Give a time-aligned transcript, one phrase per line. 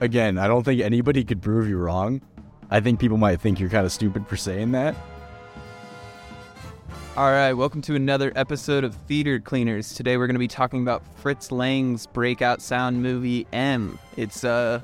[0.00, 2.20] again, I don't think anybody could prove you wrong.
[2.70, 4.94] I think people might think you're kind of stupid for saying that.
[7.16, 9.94] All right, welcome to another episode of Theater Cleaners.
[9.94, 13.98] Today we're going to be talking about Fritz Lang's breakout sound movie M.
[14.16, 14.80] It's uh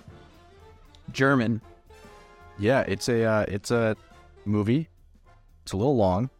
[1.12, 1.62] German.
[2.58, 3.96] Yeah, it's a uh, it's a
[4.44, 4.88] movie.
[5.62, 6.30] It's a little long,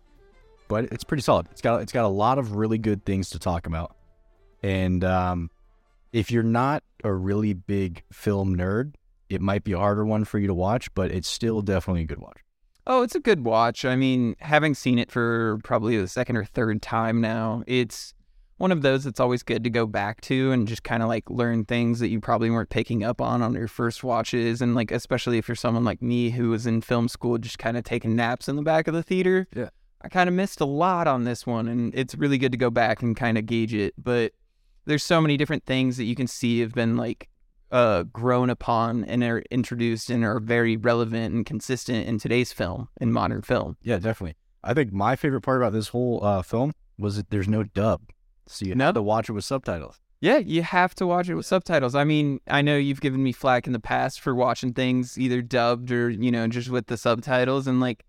[0.69, 1.47] but it's pretty solid.
[1.53, 3.95] It's got it's got a lot of really good things to talk about.
[4.63, 5.51] And um,
[6.12, 8.95] if you're not a really big film nerd,
[9.29, 12.06] it might be a harder one for you to watch, but it's still definitely a
[12.06, 12.38] good watch.
[12.87, 13.84] Oh, it's a good watch.
[13.84, 18.14] I mean, having seen it for probably the second or third time now, it's
[18.59, 21.28] one of those that's always good to go back to and just kind of like
[21.28, 24.62] learn things that you probably weren't picking up on on your first watches.
[24.62, 27.77] And like, especially if you're someone like me who was in film school, just kind
[27.77, 29.48] of taking naps in the back of the theater.
[29.55, 29.70] Yeah.
[30.02, 32.70] I kind of missed a lot on this one, and it's really good to go
[32.70, 33.95] back and kind of gauge it.
[33.98, 34.33] But
[34.87, 37.29] there's so many different things that you can see have been like
[37.71, 42.89] uh, grown upon and are introduced and are very relevant and consistent in today's film,
[43.01, 43.77] in modern film.
[43.83, 44.37] Yeah, definitely.
[44.65, 48.01] I think my favorite part about this whole uh, film was that there's no dub,
[48.47, 48.87] so you No?
[48.87, 50.01] have to watch it with subtitles.
[50.20, 51.95] Yeah, you have to watch it with subtitles.
[51.95, 55.43] I mean, I know you've given me flack in the past for watching things either
[55.43, 57.67] dubbed or, you know, just with the subtitles.
[57.67, 58.06] And, like,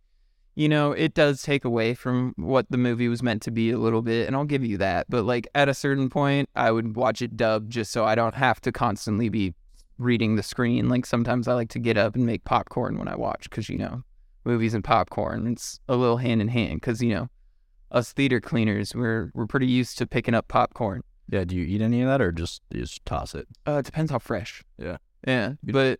[0.57, 3.77] you know, it does take away from what the movie was meant to be a
[3.77, 4.25] little bit.
[4.25, 5.05] And I'll give you that.
[5.07, 8.33] But, like, at a certain point, I would watch it dubbed just so I don't
[8.33, 9.53] have to constantly be
[9.99, 10.89] reading the screen.
[10.89, 13.77] Like, sometimes I like to get up and make popcorn when I watch because, you
[13.77, 14.01] know,
[14.45, 17.29] movies and popcorn, it's a little hand in hand because, you know,
[17.91, 21.03] us theater cleaners, we're, we're pretty used to picking up popcorn.
[21.29, 23.47] Yeah, do you eat any of that or just just toss it?
[23.67, 24.63] Uh, it depends how fresh.
[24.79, 24.97] Yeah.
[25.27, 25.53] Yeah.
[25.61, 25.99] But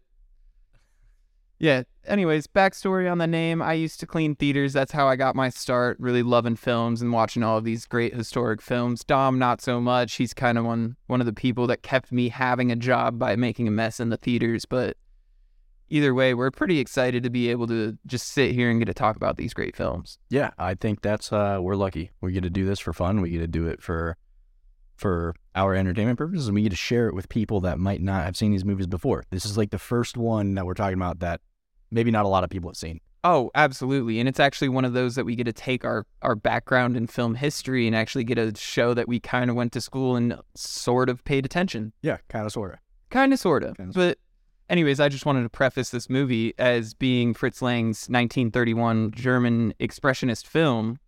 [1.60, 1.84] yeah.
[2.08, 3.62] Anyways, backstory on the name.
[3.62, 4.72] I used to clean theaters.
[4.72, 8.16] That's how I got my start, really loving films and watching all of these great
[8.16, 9.04] historic films.
[9.04, 10.14] Dom, not so much.
[10.16, 13.36] He's kind of one one of the people that kept me having a job by
[13.36, 14.64] making a mess in the theaters.
[14.66, 14.96] But
[15.90, 18.94] either way, we're pretty excited to be able to just sit here and get to
[18.94, 20.18] talk about these great films.
[20.30, 22.12] Yeah, I think that's uh we're lucky.
[22.22, 23.20] We get to do this for fun.
[23.22, 24.16] We get to do it for
[24.96, 28.24] for our entertainment purposes and we get to share it with people that might not
[28.24, 29.24] have seen these movies before.
[29.30, 31.42] This is like the first one that we're talking about that
[31.92, 33.00] maybe not a lot of people have seen.
[33.24, 34.20] Oh, absolutely.
[34.20, 37.08] And it's actually one of those that we get to take our, our background in
[37.08, 40.40] film history and actually get to show that we kind of went to school and
[40.56, 41.94] sort of paid attention.
[42.02, 42.80] Yeah, kind of sort of.
[43.10, 43.76] Kind of, sort of.
[43.76, 44.18] Kinda, But,
[44.70, 50.46] anyways, I just wanted to preface this movie as being Fritz Lang's 1931 German expressionist
[50.46, 51.00] film.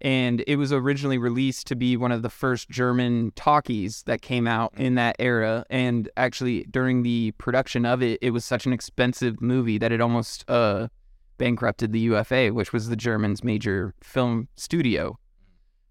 [0.00, 4.46] And it was originally released to be one of the first German talkies that came
[4.46, 5.64] out in that era.
[5.70, 10.00] And actually, during the production of it, it was such an expensive movie that it
[10.00, 10.88] almost uh,
[11.36, 15.18] bankrupted the UFA, which was the Germans' major film studio.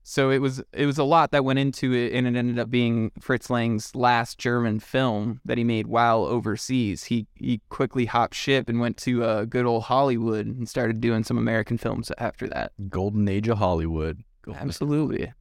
[0.10, 2.70] So it was it was a lot that went into it, and it ended up
[2.70, 7.04] being Fritz Lang's last German film that he made while overseas.
[7.04, 11.26] He he quickly hopped ship and went to uh, good old Hollywood and started doing
[11.26, 12.72] some American films after that.
[12.88, 14.24] Golden age of Hollywood.
[14.44, 15.34] Golden Absolutely.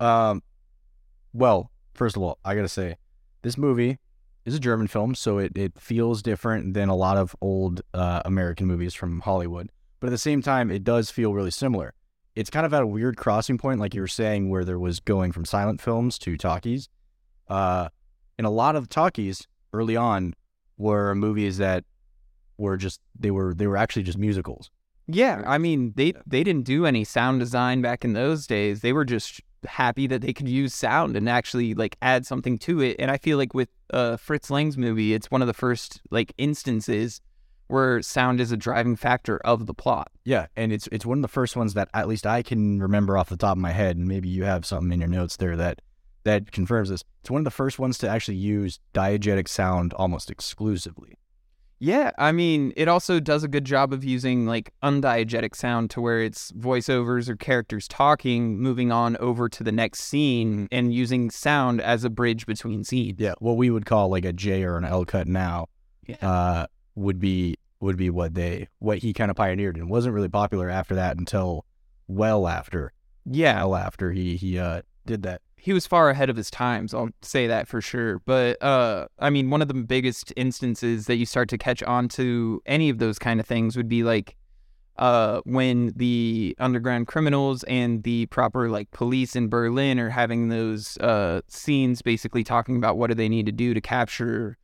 [0.00, 0.42] Um,
[1.32, 2.96] well, first of all, I gotta say,
[3.42, 3.98] this movie
[4.44, 8.22] is a German film, so it, it feels different than a lot of old uh,
[8.24, 9.70] American movies from Hollywood.
[10.00, 11.94] But at the same time, it does feel really similar.
[12.38, 15.00] It's kind of at a weird crossing point, like you were saying, where there was
[15.00, 16.88] going from silent films to talkies.
[17.48, 17.88] Uh,
[18.38, 20.34] and a lot of talkies early on
[20.76, 21.82] were movies that
[22.56, 24.70] were just they were they were actually just musicals.
[25.08, 28.82] Yeah, I mean they they didn't do any sound design back in those days.
[28.82, 32.80] They were just happy that they could use sound and actually like add something to
[32.80, 32.94] it.
[33.00, 36.32] And I feel like with uh, Fritz Lang's movie, it's one of the first like
[36.38, 37.20] instances
[37.68, 40.10] where sound is a driving factor of the plot.
[40.24, 43.16] Yeah, and it's it's one of the first ones that at least I can remember
[43.16, 45.56] off the top of my head, and maybe you have something in your notes there
[45.56, 45.80] that
[46.24, 47.04] that confirms this.
[47.20, 51.14] It's one of the first ones to actually use diegetic sound almost exclusively.
[51.80, 56.00] Yeah, I mean, it also does a good job of using like undiegetic sound to
[56.00, 61.30] where it's voiceovers or characters talking, moving on over to the next scene and using
[61.30, 63.20] sound as a bridge between scenes.
[63.20, 65.68] Yeah, what we would call like a J or an L cut now,
[66.08, 66.16] Yeah.
[66.20, 66.66] uh,
[66.96, 70.68] would be would be what they what he kind of pioneered and wasn't really popular
[70.68, 71.64] after that until
[72.06, 72.92] well after
[73.24, 75.40] Yeah, well after he he uh did that.
[75.56, 79.30] he was far ahead of his times i'll say that for sure but uh i
[79.30, 82.98] mean one of the biggest instances that you start to catch on to any of
[82.98, 84.36] those kind of things would be like
[84.98, 90.98] uh when the underground criminals and the proper like police in berlin are having those
[90.98, 94.58] uh scenes basically talking about what do they need to do to capture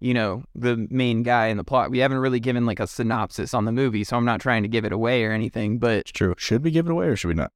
[0.00, 3.52] you know the main guy in the plot we haven't really given like a synopsis
[3.52, 6.12] on the movie so i'm not trying to give it away or anything but It's
[6.12, 6.34] true.
[6.38, 7.52] Should we give it away or should we not?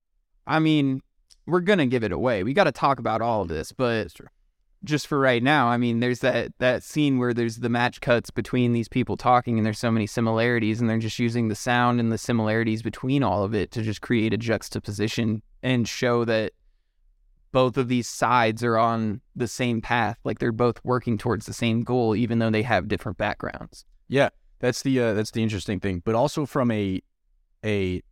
[0.46, 1.00] I mean,
[1.46, 2.42] we're gonna give it away.
[2.42, 4.12] We got to talk about all of this, but
[4.84, 8.30] just for right now, I mean, there's that that scene where there's the match cuts
[8.30, 12.00] between these people talking, and there's so many similarities, and they're just using the sound
[12.00, 16.52] and the similarities between all of it to just create a juxtaposition and show that
[17.52, 21.52] both of these sides are on the same path, like they're both working towards the
[21.52, 23.84] same goal, even though they have different backgrounds.
[24.08, 26.02] Yeah, that's the uh, that's the interesting thing.
[26.04, 27.00] But also from a
[27.64, 28.02] a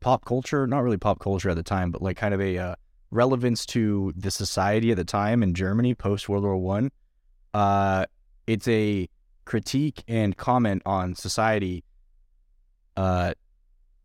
[0.00, 2.74] pop culture, not really pop culture at the time, but like kind of a uh,
[3.10, 6.90] relevance to the society at the time in Germany post World War One.
[7.52, 8.06] Uh,
[8.46, 9.08] it's a
[9.44, 11.84] critique and comment on society.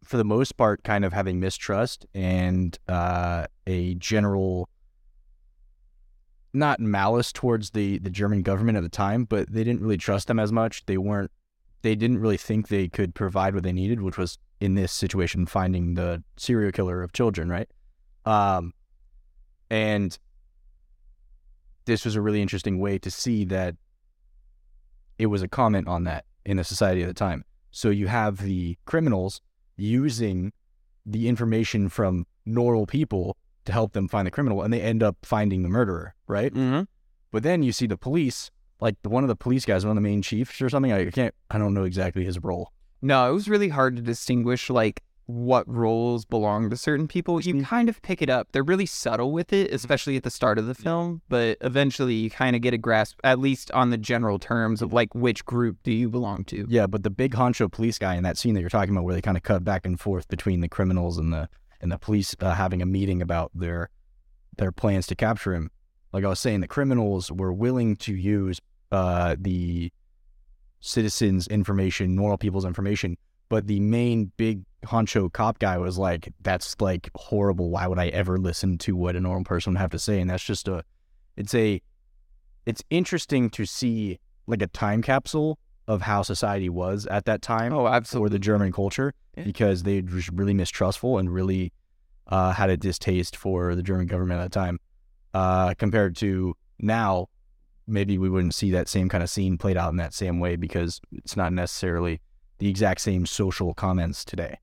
[0.07, 4.69] For the most part, kind of having mistrust and uh, a general,
[6.54, 10.27] not malice towards the the German government at the time, but they didn't really trust
[10.27, 10.86] them as much.
[10.86, 11.30] They weren't.
[11.81, 15.45] They didn't really think they could provide what they needed, which was in this situation
[15.45, 17.69] finding the serial killer of children, right?
[18.25, 18.74] Um,
[19.69, 20.18] and
[21.86, 23.75] this was a really interesting way to see that
[25.18, 27.44] it was a comment on that in the society at the time.
[27.71, 29.42] So you have the criminals
[29.78, 30.52] using
[31.06, 35.18] the information from normal people to help them find the criminal, and they end up
[35.24, 36.54] finding the murderer, right?
[36.54, 36.84] Mm-hmm.
[37.32, 40.10] But then you see the police, like one of the police guys, one of the
[40.10, 40.92] main chiefs or something.
[40.92, 42.72] I can't, I don't know exactly his role.
[43.02, 47.40] No, it was really hard to distinguish like what roles belong to certain people.
[47.42, 48.48] You kind of pick it up.
[48.54, 52.30] They're really subtle with it, especially at the start of the film, but eventually you
[52.30, 55.78] kind of get a grasp, at least on the general terms of like which group
[55.84, 56.66] do you belong to.
[56.70, 59.14] Yeah, but the big honcho police guy in that scene that you're talking about, where
[59.14, 61.50] they kind of cut back and forth between the criminals and the
[61.82, 63.90] and the police uh, having a meeting about their
[64.58, 65.70] their plans to capture him.
[66.14, 68.62] Like I was saying, the criminals were willing to use
[68.94, 69.92] uh, the
[70.80, 73.18] citizens' information, normal people's information,
[73.50, 77.70] but the main big honcho cop guy was like, "That's like horrible.
[77.70, 80.30] Why would I ever listen to what a normal person would have to say?" And
[80.30, 80.84] that's just a,
[81.36, 81.82] it's a,
[82.66, 87.74] it's interesting to see like a time capsule of how society was at that time
[87.74, 88.36] Oh, for absolutely.
[88.36, 89.44] the German culture Yeah.
[89.46, 91.72] because they were really mistrustful and really
[92.28, 94.80] uh, had a distaste for the German government at the time.
[95.34, 97.28] Uh, compared to now,
[97.88, 100.56] maybe we wouldn't see that same kind of scene played out in that same way
[100.58, 102.20] because it's not necessarily
[102.60, 104.58] the exact same social comments today.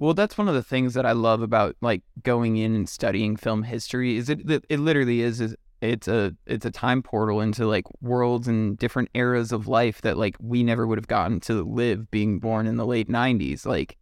[0.00, 3.36] Well, that's one of the things that I love about like going in and studying
[3.36, 7.42] film history is it it, it literally is, is it's a it's a time portal
[7.42, 11.38] into like worlds and different eras of life that like we never would have gotten
[11.40, 13.66] to live being born in the late 90s.
[13.66, 13.98] Like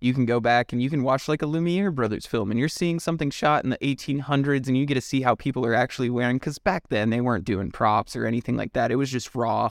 [0.00, 2.68] you can go back and you can watch like a Lumiere brothers film and you're
[2.68, 6.10] seeing something shot in the 1800s and you get to see how people are actually
[6.10, 8.90] wearing cuz back then they weren't doing props or anything like that.
[8.90, 9.70] It was just raw.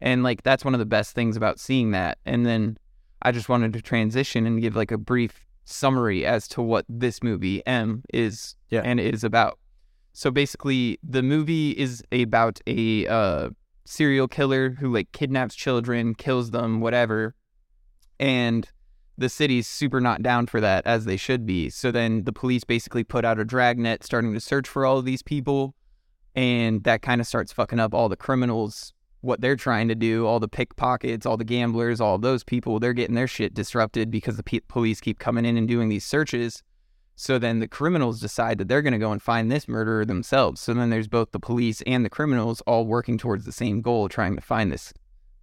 [0.00, 2.18] And like that's one of the best things about seeing that.
[2.24, 2.78] And then
[3.22, 7.22] I just wanted to transition and give like a brief summary as to what this
[7.22, 8.82] movie M is Yeah.
[8.84, 9.58] and is about.
[10.12, 13.50] So basically, the movie is about a uh,
[13.84, 17.34] serial killer who like kidnaps children, kills them, whatever,
[18.18, 18.68] and
[19.16, 21.68] the city's super not down for that as they should be.
[21.70, 25.04] So then the police basically put out a dragnet starting to search for all of
[25.04, 25.74] these people,
[26.34, 30.26] and that kind of starts fucking up all the criminals what they're trying to do,
[30.26, 34.36] all the pickpockets, all the gamblers, all those people, they're getting their shit disrupted because
[34.36, 36.62] the police keep coming in and doing these searches.
[37.16, 40.60] So then the criminals decide that they're going to go and find this murderer themselves.
[40.62, 44.08] So then there's both the police and the criminals all working towards the same goal,
[44.08, 44.94] trying to find this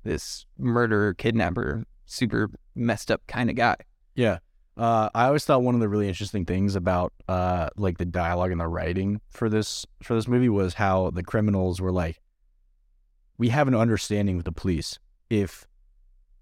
[0.03, 3.75] this murderer, kidnapper, super messed up kind of guy.
[4.15, 4.39] Yeah.
[4.75, 8.51] Uh, I always thought one of the really interesting things about uh, like the dialogue
[8.51, 12.19] and the writing for this for this movie was how the criminals were like,
[13.38, 15.00] we have an understanding with the police.
[15.29, 15.67] If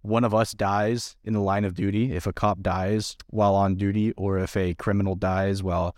[0.02, 3.75] one of us dies in the line of duty, if a cop dies while on
[3.75, 5.96] duty, or if a criminal dies while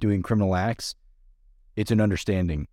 [0.00, 0.94] doing criminal acts,
[1.76, 2.68] it's an understanding.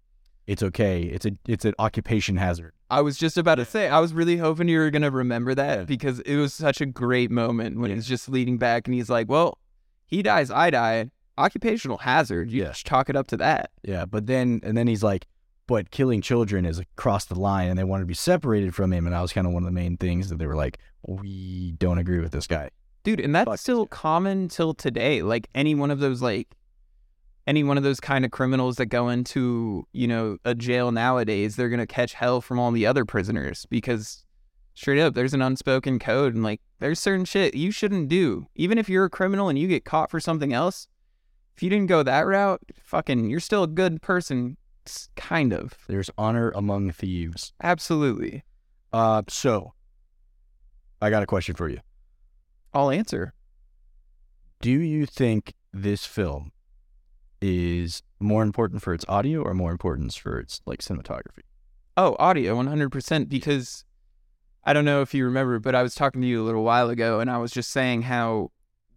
[0.48, 1.04] It's okay.
[1.04, 2.74] It's a it's an occupation hazard.
[2.90, 5.54] I was just about to say, I was really hoping you were going to remember
[5.54, 9.12] that because it was such a great moment when he's just leading back and he's
[9.12, 9.60] like, well,
[10.08, 11.12] he dies, I die.
[11.38, 12.50] Occupational hazard.
[12.52, 12.68] You Yeah.
[12.70, 13.70] just chalk it up to that.
[13.84, 15.28] Yeah, but then and then he's like,
[15.70, 19.06] but killing children is across the line, and they want to be separated from him.
[19.06, 21.74] And that was kind of one of the main things that they were like, we
[21.74, 22.72] don't agree with this guy.
[23.04, 25.22] Dude, and that's Fuck still common till today.
[25.22, 26.48] Like any one of those like
[27.46, 31.56] any one of those kind of criminals that go into, you know, a jail nowadays,
[31.56, 34.26] they're going to catch hell from all the other prisoners because
[34.74, 38.48] straight up there's an unspoken code and like there's certain shit you shouldn't do.
[38.56, 40.88] Even if you're a criminal and you get caught for something else,
[41.56, 44.58] if you didn't go that route, fucking you're still a good person
[45.16, 45.78] kind of.
[45.88, 47.54] There's honor among thieves.
[47.62, 48.44] Absolutely.
[48.92, 49.74] Uh, so
[51.02, 51.80] I got a question for you.
[52.74, 53.34] I'll answer.
[54.62, 56.52] Do you think this film
[57.42, 61.44] is more important for its audio or more important for its like cinematography?
[61.96, 63.30] Oh, audio, 100%.
[63.30, 63.86] Because
[64.64, 66.90] I don't know if you remember, but I was talking to you a little while
[66.90, 68.52] ago and I was just saying how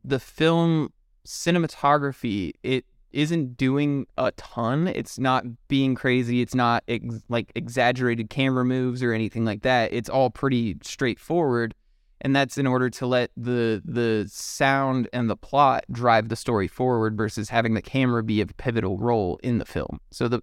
[0.04, 0.92] the film
[1.26, 4.88] cinematography, it isn't doing a ton.
[4.88, 6.40] It's not being crazy.
[6.40, 9.92] It's not ex- like exaggerated camera moves or anything like that.
[9.92, 11.75] It's all pretty straightforward.
[12.21, 16.69] And that's in order to let the the sound and the plot drive the story
[16.69, 20.00] forward versus having the camera be a pivotal role in the film.
[20.12, 20.40] So the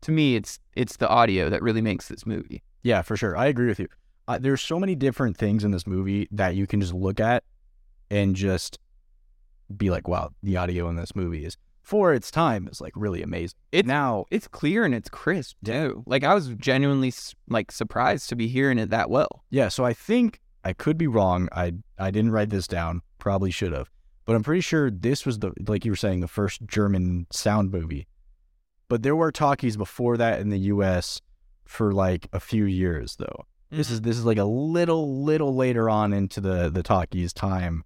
[0.00, 2.62] to me it's it's the audio that really makes this movie.
[2.82, 3.36] Yeah, for sure.
[3.36, 3.88] I agree with you.
[4.28, 7.44] Uh, there's so many different things in this movie that you can just look at
[8.10, 8.78] and just
[9.76, 13.22] be like, wow, the audio in this movie is for its time is like really
[13.22, 13.58] amazing.
[13.72, 16.02] It now it's clear and it's crisp too.
[16.06, 17.12] Like I was genuinely
[17.48, 19.44] like surprised to be hearing it that well.
[19.50, 21.48] Yeah, so I think I could be wrong.
[21.52, 23.02] I I didn't write this down.
[23.18, 23.90] Probably should have.
[24.24, 27.72] But I'm pretty sure this was the like you were saying the first German sound
[27.72, 28.06] movie.
[28.88, 31.20] But there were talkies before that in the US
[31.64, 33.46] for like a few years though.
[33.70, 33.76] Mm-hmm.
[33.76, 37.84] This is this is like a little little later on into the the talkies time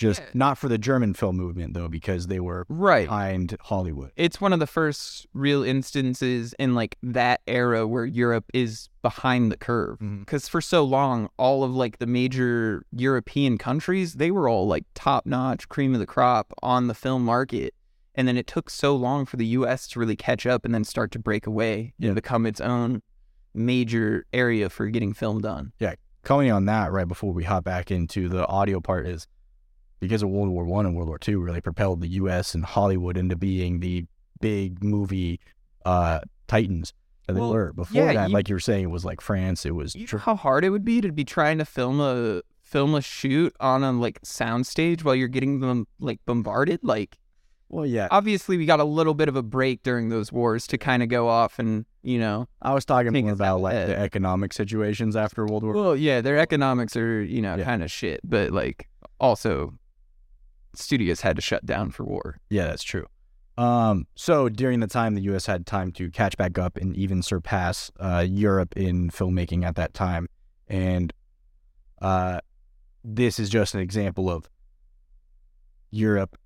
[0.00, 0.30] just yeah.
[0.32, 4.12] not for the German film movement though, because they were right behind Hollywood.
[4.16, 9.52] It's one of the first real instances in like that era where Europe is behind
[9.52, 9.98] the curve.
[9.98, 10.50] Because mm-hmm.
[10.50, 15.26] for so long, all of like the major European countries, they were all like top
[15.26, 17.74] notch, cream of the crop on the film market.
[18.14, 20.84] And then it took so long for the US to really catch up and then
[20.84, 22.08] start to break away yeah.
[22.08, 23.02] and become its own
[23.52, 25.72] major area for getting film done.
[25.78, 25.96] Yeah.
[26.22, 29.26] Coming on that right before we hop back into the audio part is
[30.00, 32.54] because of World War One and World War Two, really propelled the U.S.
[32.54, 34.06] and Hollywood into being the
[34.40, 35.40] big movie
[35.84, 36.92] uh, titans
[37.26, 37.72] that well, they were.
[37.72, 39.64] Before yeah, that, you, like you were saying, it was like France.
[39.64, 42.42] It was you know how hard it would be to be trying to film a
[42.62, 46.80] film a shoot on a like soundstage while you're getting them like bombarded.
[46.82, 47.18] Like,
[47.68, 48.08] well, yeah.
[48.10, 51.08] Obviously, we got a little bit of a break during those wars to kind of
[51.08, 52.48] go off and you know.
[52.62, 55.74] I was talking more about like the economic situations after World War.
[55.74, 57.64] Well, yeah, their economics are you know yeah.
[57.64, 58.88] kind of shit, but like
[59.18, 59.74] also
[60.74, 62.38] studios had to shut down for war.
[62.48, 63.06] Yeah, that's true.
[63.58, 65.44] Um, so during the time, the U.S.
[65.44, 69.92] had time to catch back up and even surpass uh, Europe in filmmaking at that
[69.92, 70.28] time,
[70.68, 71.12] and
[72.00, 72.40] uh,
[73.04, 74.48] this is just an example of
[75.90, 76.38] Europe,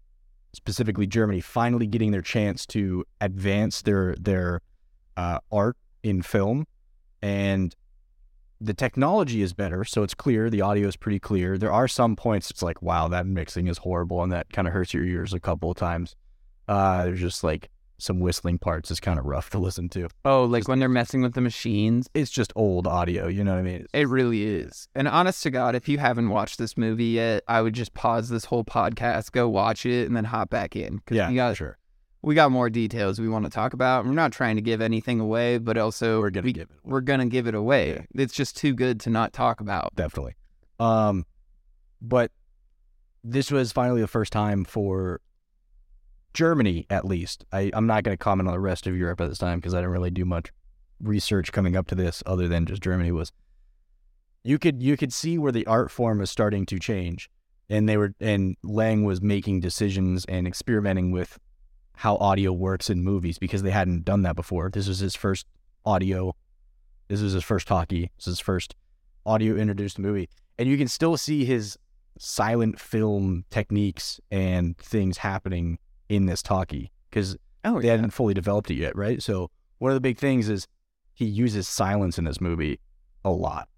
[0.52, 4.60] specifically Germany, finally getting their chance to advance their their
[5.16, 6.66] uh, art in film,
[7.22, 7.76] and
[8.64, 10.50] the technology is better, so it's clear.
[10.50, 11.58] The audio is pretty clear.
[11.58, 14.74] There are some points it's like, wow, that mixing is horrible, and that kind of
[14.74, 16.16] hurts your ears a couple of times.
[16.66, 17.68] Uh, there's just like
[17.98, 20.08] some whistling parts is kind of rough to listen to.
[20.24, 22.08] Oh, like just, when they're messing with the machines.
[22.14, 23.82] It's just old audio, you know what I mean?
[23.82, 24.88] It's, it really is.
[24.94, 28.28] And honest to God, if you haven't watched this movie yet, I would just pause
[28.28, 31.00] this whole podcast, go watch it, and then hop back in.
[31.10, 31.78] Yeah, you got, sure
[32.24, 34.06] we got more details we want to talk about.
[34.06, 36.70] We're not trying to give anything away, but also we're gonna we, give it.
[36.70, 36.92] Away.
[36.92, 37.90] We're gonna give it away.
[37.90, 38.22] Yeah.
[38.22, 39.94] It's just too good to not talk about.
[39.94, 40.34] Definitely.
[40.80, 41.26] Um,
[42.00, 42.30] but
[43.22, 45.20] this was finally the first time for
[46.34, 47.44] Germany, at least.
[47.52, 49.72] I, I'm not going to comment on the rest of Europe at this time because
[49.72, 50.50] I didn't really do much
[51.00, 53.32] research coming up to this, other than just Germany was.
[54.42, 57.30] You could you could see where the art form was starting to change,
[57.70, 61.38] and they were and Lang was making decisions and experimenting with
[61.96, 64.70] how audio works in movies because they hadn't done that before.
[64.70, 65.46] This was his first
[65.84, 66.34] audio.
[67.08, 68.10] This was his first talkie.
[68.16, 68.74] This is his first
[69.26, 70.28] audio introduced movie.
[70.58, 71.78] And you can still see his
[72.18, 77.92] silent film techniques and things happening in this talkie because oh, they yeah.
[77.92, 79.22] hadn't fully developed it yet, right?
[79.22, 80.66] So one of the big things is
[81.12, 82.80] he uses silence in this movie
[83.24, 83.68] a lot.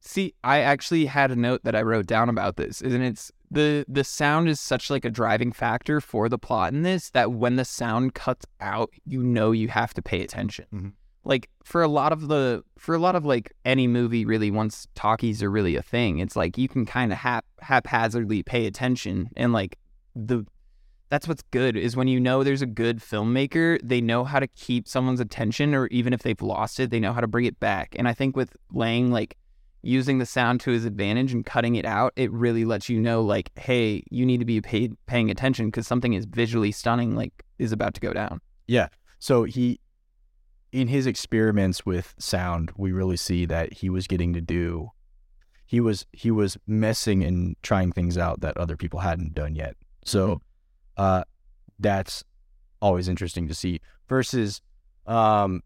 [0.00, 3.84] See, I actually had a note that I wrote down about this, and it's the
[3.86, 7.56] the sound is such like a driving factor for the plot in this that when
[7.56, 10.66] the sound cuts out, you know you have to pay attention.
[10.72, 10.88] Mm-hmm.
[11.24, 14.88] Like for a lot of the for a lot of like any movie really once
[14.94, 19.28] talkies are really a thing, it's like you can kind of hap haphazardly pay attention
[19.36, 19.76] and like
[20.16, 20.46] the
[21.10, 24.46] that's what's good is when you know there's a good filmmaker, they know how to
[24.46, 27.58] keep someone's attention or even if they've lost it, they know how to bring it
[27.58, 27.96] back.
[27.98, 29.36] And I think with Lang like
[29.82, 33.22] using the sound to his advantage and cutting it out, it really lets you know,
[33.22, 37.32] like, hey, you need to be paid, paying attention because something is visually stunning, like,
[37.58, 38.40] is about to go down.
[38.66, 38.88] Yeah.
[39.18, 39.80] So he,
[40.72, 44.90] in his experiments with sound, we really see that he was getting to do,
[45.66, 49.76] he was he was messing and trying things out that other people hadn't done yet.
[50.04, 50.36] So, mm-hmm.
[50.96, 51.22] uh,
[51.78, 52.24] that's
[52.82, 53.80] always interesting to see.
[54.08, 54.60] Versus,
[55.06, 55.62] um,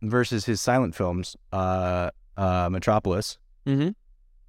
[0.00, 3.38] versus his silent films, uh uh, Metropolis.
[3.66, 3.90] Mm-hmm.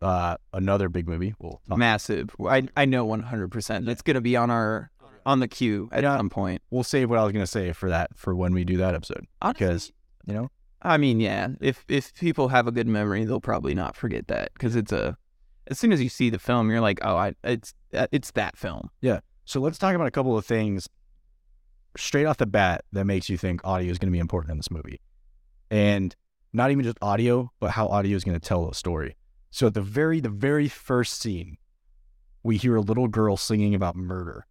[0.02, 1.34] Uh, another big movie.
[1.40, 2.30] Well, massive.
[2.46, 3.88] I I know one hundred percent.
[3.90, 4.92] It's gonna be on our
[5.26, 6.18] on the queue at Yeah.
[6.18, 6.62] some point.
[6.70, 9.26] We'll save what I was gonna say for that for when we do that episode
[9.42, 9.92] Honestly, because
[10.26, 10.52] you know
[10.82, 14.52] I mean, yeah, if if people have a good memory, they'll probably not forget that
[14.54, 15.18] because it's a.
[15.68, 18.92] As soon as you see the film, you're like, oh, I it's it's that film.
[19.02, 19.22] Yeah.
[19.46, 20.88] So let's talk about a couple of things
[21.98, 24.58] straight off the bat that makes you think audio is going to be important in
[24.58, 25.00] this movie.
[25.72, 26.16] And
[26.56, 29.16] not even just audio, but how audio is going to tell a story.
[29.52, 31.58] So at the very the very first scene,
[32.44, 34.46] we hear a little girl singing about murder,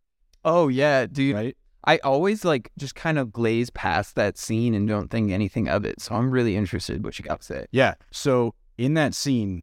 [0.45, 1.35] Oh yeah, dude.
[1.35, 1.57] right?
[1.87, 5.85] I always like just kind of glaze past that scene and don't think anything of
[5.85, 6.01] it.
[6.01, 7.67] So I'm really interested what you got to say.
[7.73, 7.95] Yeah.
[8.11, 9.63] So in that scene,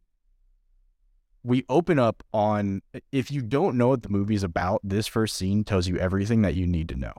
[1.42, 5.64] we open up on if you don't know what the movie's about, this first scene
[5.64, 7.14] tells you everything that you need to know.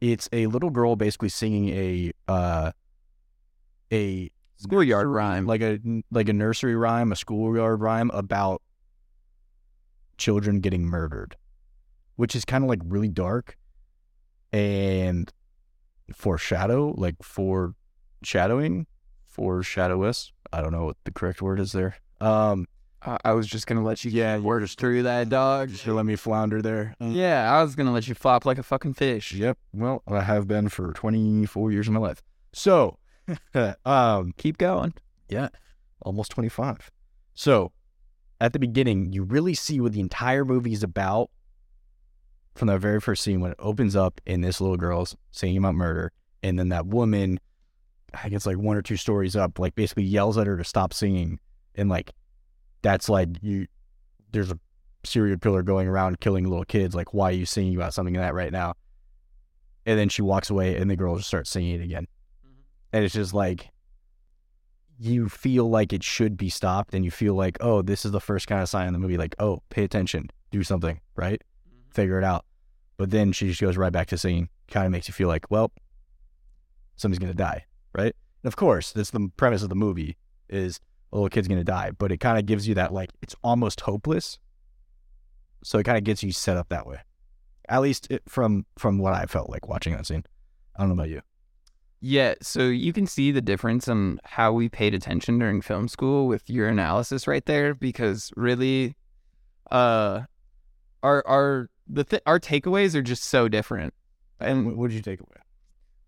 [0.00, 2.72] It's a little girl basically singing a uh
[3.92, 4.30] a
[4.62, 5.46] Schoolyard rhyme.
[5.46, 5.78] like a
[6.10, 8.62] like a nursery rhyme, a schoolyard rhyme about
[10.18, 11.36] children getting murdered,
[12.16, 13.56] which is kind of like really dark
[14.52, 15.32] and
[16.12, 18.86] foreshadow, like foreshadowing,
[19.26, 20.32] foreshadowous.
[20.52, 21.96] I don't know what the correct word is there.
[22.20, 22.66] Um,
[23.02, 25.70] I I was just gonna let you yeah, word us through that dog.
[25.84, 26.94] you let me flounder there.
[27.00, 29.32] Yeah, I was gonna let you flop like a fucking fish.
[29.32, 29.56] Yep.
[29.72, 32.22] Well, I have been for 24 years of my life.
[32.52, 32.98] So,
[33.84, 34.94] um, Keep going.
[35.28, 35.48] Yeah,
[36.02, 36.90] almost 25.
[37.34, 37.72] So,
[38.40, 41.30] at the beginning, you really see what the entire movie is about
[42.54, 45.74] from the very first scene when it opens up and this little girl's singing about
[45.74, 46.12] murder.
[46.42, 47.38] And then that woman,
[48.22, 50.92] I guess like one or two stories up, like basically yells at her to stop
[50.92, 51.38] singing.
[51.74, 52.12] And like,
[52.82, 53.66] that's like, you,
[54.32, 54.58] there's a
[55.04, 56.94] serial killer going around killing little kids.
[56.94, 58.74] Like, why are you singing about something like that right now?
[59.86, 62.06] And then she walks away and the girl just starts singing it again.
[62.92, 63.70] And it's just like,
[64.98, 68.20] you feel like it should be stopped and you feel like, oh, this is the
[68.20, 71.42] first kind of sign in the movie, like, oh, pay attention, do something, right?
[71.66, 71.90] Mm-hmm.
[71.90, 72.44] Figure it out.
[72.98, 75.50] But then she just goes right back to singing, kind of makes you feel like,
[75.50, 75.72] well,
[76.96, 78.14] somebody's gonna die, right?
[78.42, 80.18] And of course, that's the premise of the movie
[80.50, 80.80] is
[81.12, 83.80] a little kid's gonna die, but it kind of gives you that like it's almost
[83.80, 84.38] hopeless.
[85.64, 86.98] So it kind of gets you set up that way.
[87.70, 90.24] At least it, from from what I felt like watching that scene.
[90.76, 91.22] I don't know about you.
[92.02, 96.26] Yeah, so you can see the difference in how we paid attention during film school
[96.26, 98.96] with your analysis right there because really
[99.70, 100.22] uh
[101.02, 103.92] our our the th- our takeaways are just so different.
[104.38, 105.36] And What, did you take away?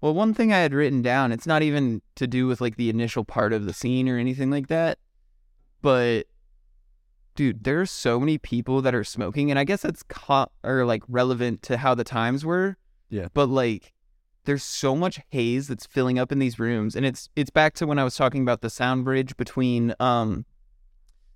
[0.00, 2.88] well, one thing I had written down, it's not even to do with like the
[2.88, 4.98] initial part of the scene or anything like that,
[5.83, 6.26] but
[7.35, 10.85] dude, there are so many people that are smoking, and I guess that's co- or
[10.87, 12.76] like relevant to how the times were.
[13.11, 13.28] Yeah.
[13.35, 13.92] But like,
[14.44, 17.87] there's so much haze that's filling up in these rooms, and it's it's back to
[17.87, 20.44] when I was talking about the sound bridge between um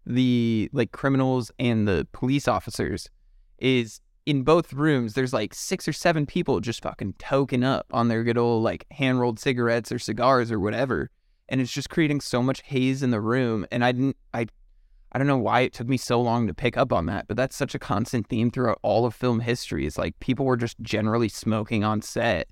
[0.07, 3.11] the like criminals and the police officers
[3.59, 8.09] is in both rooms there's like six or seven people just fucking toking up on
[8.09, 11.11] their good old like hand rolled cigarettes or cigars or whatever
[11.49, 14.47] and it's just creating so much haze in the room and i didn't i
[15.13, 17.37] i don't know why it took me so long to pick up on that but
[17.37, 20.77] that's such a constant theme throughout all of film history is like people were just
[20.83, 22.49] generally smoking on set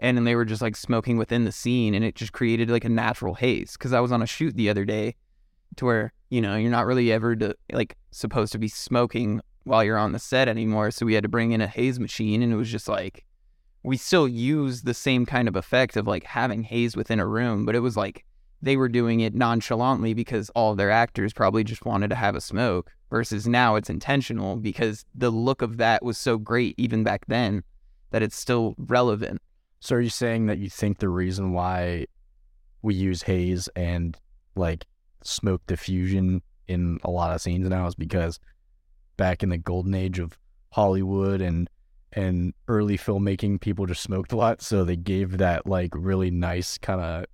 [0.00, 2.84] and then they were just like smoking within the scene and it just created like
[2.84, 3.72] a natural haze.
[3.74, 5.14] Because i was on a shoot the other day
[5.76, 9.84] to where you know you're not really ever to, like supposed to be smoking while
[9.84, 12.52] you're on the set anymore so we had to bring in a haze machine and
[12.52, 13.24] it was just like
[13.82, 17.64] we still use the same kind of effect of like having haze within a room
[17.64, 18.24] but it was like
[18.62, 22.34] they were doing it nonchalantly because all of their actors probably just wanted to have
[22.34, 27.02] a smoke versus now it's intentional because the look of that was so great even
[27.02, 27.62] back then
[28.10, 29.40] that it's still relevant
[29.80, 32.06] So are you saying that you think the reason why
[32.82, 34.16] we use haze and
[34.54, 34.84] like
[35.22, 38.38] smoke diffusion in a lot of scenes now is because
[39.16, 40.38] back in the golden age of
[40.72, 41.68] Hollywood and
[42.12, 46.76] and early filmmaking, people just smoked a lot, so they gave that like really nice
[46.76, 47.24] kind of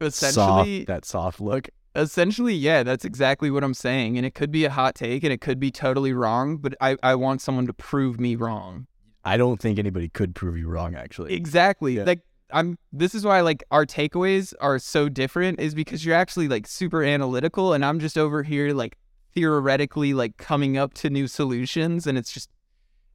[0.00, 1.68] essentially soft that soft look.
[1.94, 4.18] Essentially, yeah, that's exactly what I'm saying.
[4.18, 6.96] And it could be a hot take and it could be totally wrong, but I,
[7.02, 8.86] I want someone to prove me wrong.
[9.26, 11.34] I don't think anybody could prove you wrong, actually.
[11.34, 11.96] Exactly.
[11.96, 12.04] Yeah.
[12.04, 12.20] Like
[12.52, 16.68] I'm this is why like our takeaways are so different is because you're actually like
[16.68, 18.96] super analytical and I'm just over here like
[19.34, 22.50] theoretically like coming up to new solutions and it's just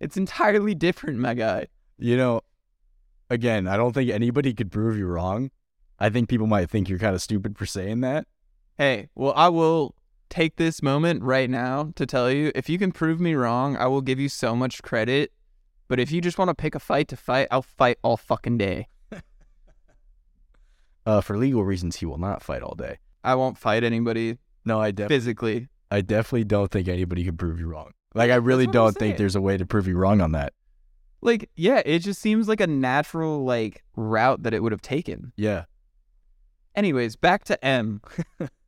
[0.01, 1.67] it's entirely different, my guy.
[1.97, 2.41] You know,
[3.29, 5.49] again, I don't think anybody could prove you wrong.
[5.97, 8.27] I think people might think you're kind of stupid for saying that.
[8.77, 9.95] Hey, well I will
[10.29, 13.87] take this moment right now to tell you if you can prove me wrong, I
[13.87, 15.31] will give you so much credit.
[15.91, 18.57] But if you just want to pick a fight to fight, I'll fight all fucking
[18.57, 18.87] day.
[21.05, 22.99] Uh, for legal reasons, he will not fight all day.
[23.23, 25.15] I won't fight anybody No, I definitely.
[25.17, 25.67] physically.
[25.89, 27.91] I definitely don't think anybody can prove you wrong.
[28.13, 30.53] Like I really don't think there's a way to prove you wrong on that.
[31.21, 35.33] Like, yeah, it just seems like a natural like route that it would have taken.
[35.35, 35.65] Yeah.
[36.75, 38.01] Anyways, back to M.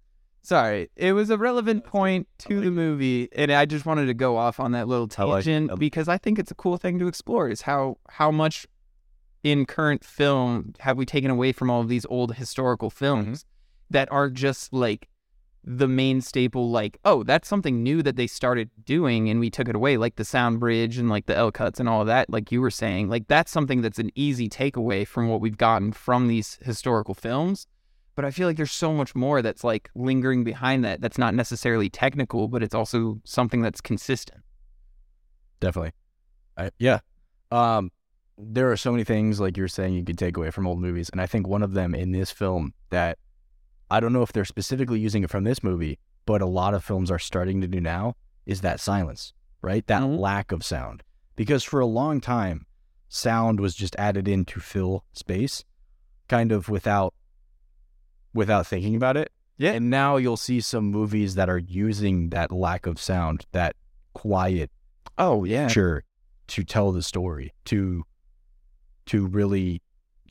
[0.45, 4.35] Sorry, it was a relevant point to the movie, and I just wanted to go
[4.35, 6.99] off on that little I like- tangent I- because I think it's a cool thing
[6.99, 7.47] to explore.
[7.49, 8.67] Is how how much
[9.43, 13.45] in current film have we taken away from all of these old historical films
[13.89, 15.07] that are just like
[15.65, 19.69] the main staple like oh that's something new that they started doing and we took
[19.69, 22.29] it away like the sound bridge and like the L cuts and all of that
[22.29, 25.93] like you were saying like that's something that's an easy takeaway from what we've gotten
[25.93, 27.65] from these historical films
[28.15, 31.33] but I feel like there's so much more that's like lingering behind that that's not
[31.33, 34.41] necessarily technical but it's also something that's consistent
[35.59, 35.93] Definitely.
[36.57, 36.99] I, yeah.
[37.51, 37.89] Um,
[38.37, 41.09] there are so many things like you're saying you could take away from old movies,
[41.09, 43.17] and I think one of them in this film that
[43.89, 46.83] I don't know if they're specifically using it from this movie, but a lot of
[46.83, 49.85] films are starting to do now is that silence, right?
[49.87, 50.19] That Mhm.
[50.19, 51.03] lack of sound,
[51.37, 52.65] because for a long time,
[53.07, 55.63] sound was just added in to fill space,
[56.27, 57.13] kind of without
[58.33, 59.31] without thinking about it.
[59.57, 59.73] Yeah.
[59.73, 63.75] And now you'll see some movies that are using that lack of sound, that
[64.13, 64.71] quiet
[65.17, 66.03] oh yeah sure
[66.47, 68.03] to tell the story to
[69.05, 69.81] to really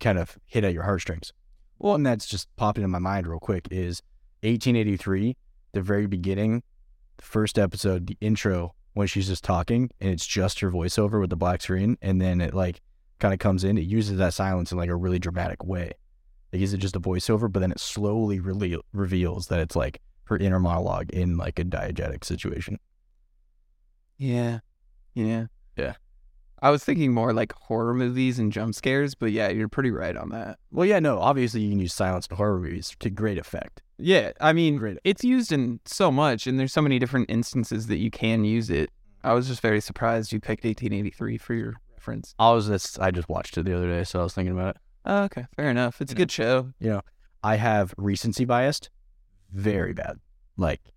[0.01, 1.33] kind of hit at your heartstrings
[1.79, 4.03] Well, and that's just popping in my mind real quick is
[4.43, 5.37] 1883
[5.73, 6.63] the very beginning
[7.19, 11.31] the first episode the intro when she's just talking and it's just her voiceover with
[11.31, 12.81] the black screen and then it like
[13.21, 15.93] kind of comes in it uses that silence in like a really dramatic way
[16.53, 20.01] like is it just a voiceover but then it slowly really reveals that it's like
[20.25, 22.79] her inner monologue in like a diegetic situation
[24.19, 24.61] Yeah.
[25.15, 25.47] Yeah.
[25.77, 25.95] Yeah.
[26.61, 30.17] I was thinking more like horror movies and jump scares, but yeah, you're pretty right
[30.17, 30.59] on that.
[30.71, 31.19] Well, yeah, no.
[31.19, 33.83] Obviously, you can use silence in horror movies to great effect.
[33.99, 34.99] Yeah, I mean, Great.
[35.03, 38.71] it's used in so much, and there's so many different instances that you can use
[38.71, 38.91] it.
[39.25, 42.33] I was just very surprised you picked 1883 for your reference.
[42.39, 44.77] I was just, I just watched it the other day, so I was thinking about
[44.77, 44.83] it.
[45.05, 46.01] Oh, okay, fair enough.
[46.01, 46.19] It's a Yeah.
[46.19, 46.73] good show.
[46.79, 47.01] You know,
[47.43, 48.91] I have recency biased,
[49.51, 50.19] very bad.
[50.57, 50.93] Like,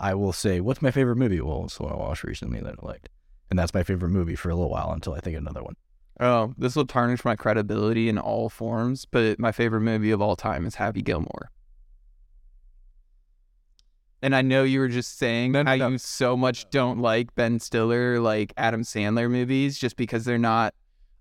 [0.00, 2.86] I will say, "What's my favorite movie?" Well, it's one I watched recently that I
[2.86, 3.08] liked,
[3.50, 5.74] and that's my favorite movie for a little while until I think of another one.
[6.20, 10.34] Oh, this will tarnish my credibility in all forms, but my favorite movie of all
[10.36, 11.50] time is Happy Gilmore.
[14.20, 15.88] And I know you were just saying no, how no.
[15.90, 20.74] you so much don't like Ben Stiller, like Adam Sandler movies, just because they're not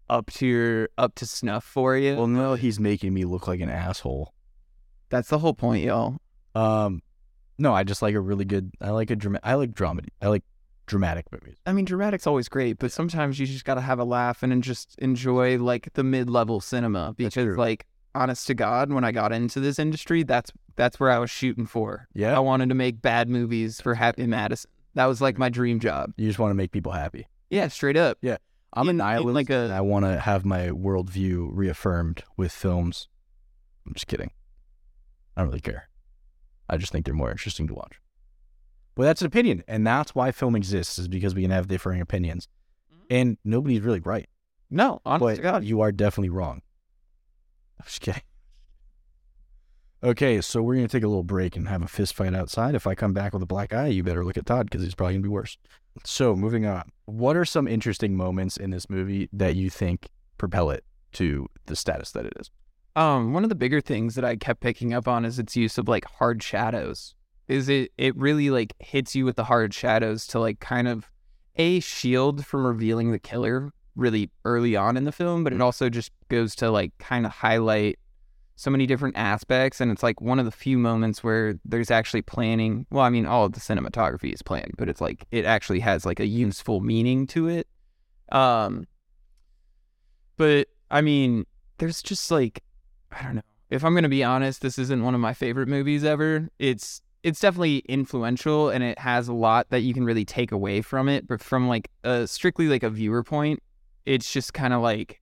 [0.10, 2.16] up to your up to snuff for you.
[2.16, 4.34] Well, no, he's making me look like an asshole.
[5.10, 6.18] That's the whole point, y'all.
[6.56, 7.02] Um,
[7.58, 8.72] no, I just like a really good.
[8.82, 9.40] I like a drama.
[9.44, 10.10] I like dramedy.
[10.22, 10.44] I like
[10.86, 11.58] dramatic movies.
[11.66, 14.62] I mean, dramatic's always great, but sometimes you just gotta have a laugh and then
[14.62, 19.60] just enjoy like the mid-level cinema because, like, honest to God, when I got into
[19.60, 22.08] this industry, that's that's where I was shooting for.
[22.14, 24.72] Yeah, I wanted to make bad movies for Happy Madison.
[24.94, 26.14] That was like my dream job.
[26.18, 27.28] you just want to make people happy.
[27.50, 28.18] Yeah, straight up.
[28.74, 29.34] I'm In- a nihilist.
[29.36, 33.08] like a- and I want to have my worldview reaffirmed with films.
[33.86, 34.32] I'm just kidding.
[35.36, 35.90] I don't really care.
[36.70, 38.02] I just think they're more interesting to watch.
[38.96, 42.02] But that's an opinion, and that's why film exists, is because we can have differing
[42.02, 42.48] opinions,
[42.92, 43.06] Mhm.
[43.10, 44.28] and nobody's really right.
[44.70, 45.64] No, honest God.
[45.64, 46.62] you are definitely wrong.
[47.80, 48.24] I'm just kidding.
[50.04, 52.76] Okay, so we're gonna take a little break and have a fist fight outside.
[52.76, 54.94] If I come back with a black eye, you better look at Todd because he's
[54.96, 55.58] probably gonna be worse.
[56.04, 60.70] So moving on, what are some interesting moments in this movie that you think propel
[60.70, 60.84] it
[61.14, 62.52] to the status that it is?
[62.96, 65.78] Um, one of the bigger things that I kept picking up on is its use
[65.78, 67.14] of like hard shadows.
[67.48, 71.10] Is it it really like hits you with the hard shadows to like kind of
[71.56, 75.90] a shield from revealing the killer really early on in the film, but it also
[75.90, 78.00] just goes to like kind of highlight
[78.58, 82.24] so many different aspects and it's like one of the few moments where there's actually
[82.24, 82.88] planning.
[82.90, 86.06] Well, I mean all of the cinematography is planned, but it's like it actually has
[86.08, 87.68] like a useful meaning to it.
[88.32, 88.88] Um
[90.38, 91.46] but I mean,
[91.78, 92.64] there's just like
[93.12, 93.42] I don't know.
[93.70, 96.50] If I'm gonna be honest, this isn't one of my favorite movies ever.
[96.58, 100.82] It's it's definitely influential and it has a lot that you can really take away
[100.82, 101.28] from it.
[101.28, 103.62] But from like a strictly like a viewer point,
[104.08, 105.22] it's just kind of like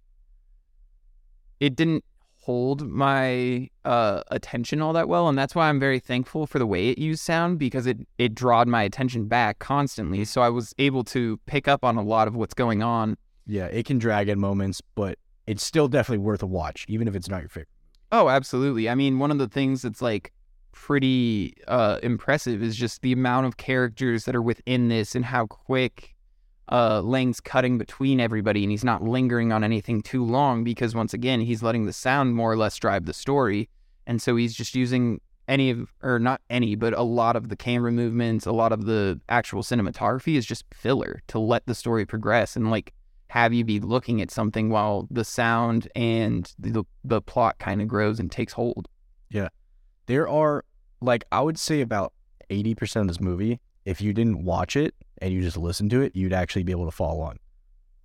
[1.59, 2.05] it didn't
[2.45, 6.67] hold my uh, attention all that well, and that's why I'm very thankful for the
[6.67, 10.25] way it used sound because it it drawed my attention back constantly.
[10.25, 13.65] So I was able to pick up on a lot of what's going on Yeah,
[13.65, 17.29] it can drag at moments, but it's still definitely worth a watch, even if it's
[17.29, 17.69] not your favorite.
[18.12, 18.89] Oh, absolutely.
[18.89, 20.31] I mean, one of the things that's like
[20.71, 25.47] pretty uh, impressive is just the amount of characters that are within this and how
[25.47, 26.14] quick
[26.71, 31.13] uh, Lang's cutting between everybody and he's not lingering on anything too long because, once
[31.13, 33.69] again, he's letting the sound more or less drive the story.
[34.08, 37.56] And so he's just using any of, or not any, but a lot of the
[37.56, 42.06] camera movements, a lot of the actual cinematography is just filler to let the story
[42.06, 42.56] progress.
[42.56, 42.93] And like
[43.28, 47.88] have you be looking at something while the sound and the the plot kind of
[47.88, 48.88] grows and takes hold.
[49.30, 49.49] Yeah,
[50.06, 50.63] there are
[51.01, 52.13] like I would say about
[52.49, 53.60] eighty percent of this movie.
[53.84, 56.85] If you didn't watch it and you just listen to it, you'd actually be able
[56.85, 57.39] to follow on.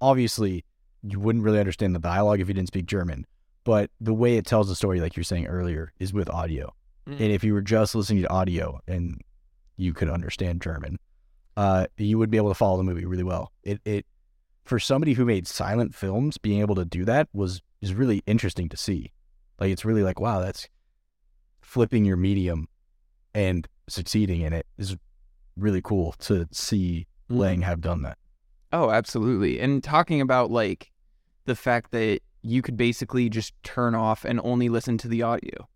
[0.01, 0.65] Obviously,
[1.03, 3.27] you wouldn't really understand the dialogue if you didn't speak German,
[3.65, 6.73] but the way it tells the story, like you're saying earlier, is with audio.
[7.07, 7.21] Mm.
[7.21, 9.21] And if you were just listening to audio and
[9.77, 10.99] you could understand German,
[11.59, 13.53] uh, you would be able to follow the movie really well.
[13.65, 14.07] It it
[14.65, 18.71] for somebody who made silent films, being able to do that was is really interesting
[18.71, 19.13] to see.
[19.59, 20.71] Like it's really like wow, that's
[21.61, 22.67] flipping your medium
[23.35, 24.97] and succeeding in it is
[25.57, 28.19] really cool to see Lang have done that.
[28.73, 29.61] Oh, absolutely.
[29.61, 30.91] And talking about like
[31.47, 35.69] the fact that you could basically just turn off and only listen to the audio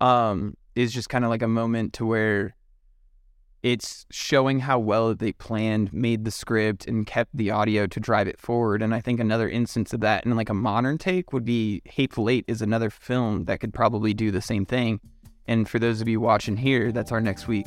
[0.00, 2.54] um is just kind of like a moment to where
[3.62, 8.26] it's showing how well they planned, made the script and kept the audio to drive
[8.26, 8.80] it forward.
[8.82, 12.30] And I think another instance of that in like a modern take would be Hateful
[12.30, 15.00] Eight is another film that could probably do the same thing.
[15.46, 17.66] And for those of you watching here, that's our next week.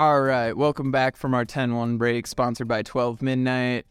[0.00, 3.84] All right, welcome back from our 10 1 break, sponsored by 12 Midnight.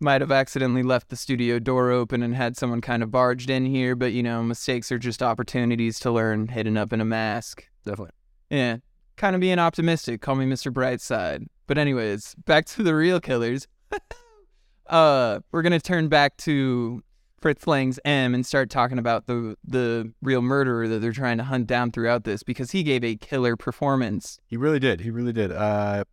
[0.00, 3.64] Might have accidentally left the studio door open and had someone kind of barged in
[3.64, 7.68] here, but you know, mistakes are just opportunities to learn hidden up in a mask.
[7.84, 8.14] Definitely.
[8.50, 8.78] Yeah,
[9.14, 10.20] kind of being optimistic.
[10.20, 10.72] Call me Mr.
[10.72, 11.46] Brightside.
[11.68, 13.68] But anyways, back to the real killers.
[14.88, 17.00] uh, we're gonna turn back to
[17.40, 21.44] Fritz Lang's M and start talking about the the real murderer that they're trying to
[21.44, 24.40] hunt down throughout this because he gave a killer performance.
[24.46, 25.00] He really did.
[25.00, 25.52] He really did.
[25.52, 26.04] Uh,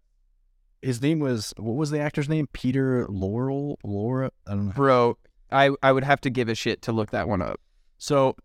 [0.81, 2.47] his name was what was the actor's name?
[2.53, 4.31] Peter Laurel, Laura.
[4.47, 4.73] I don't know.
[4.73, 5.17] Bro,
[5.51, 7.59] I I would have to give a shit to look that one up.
[7.97, 8.35] So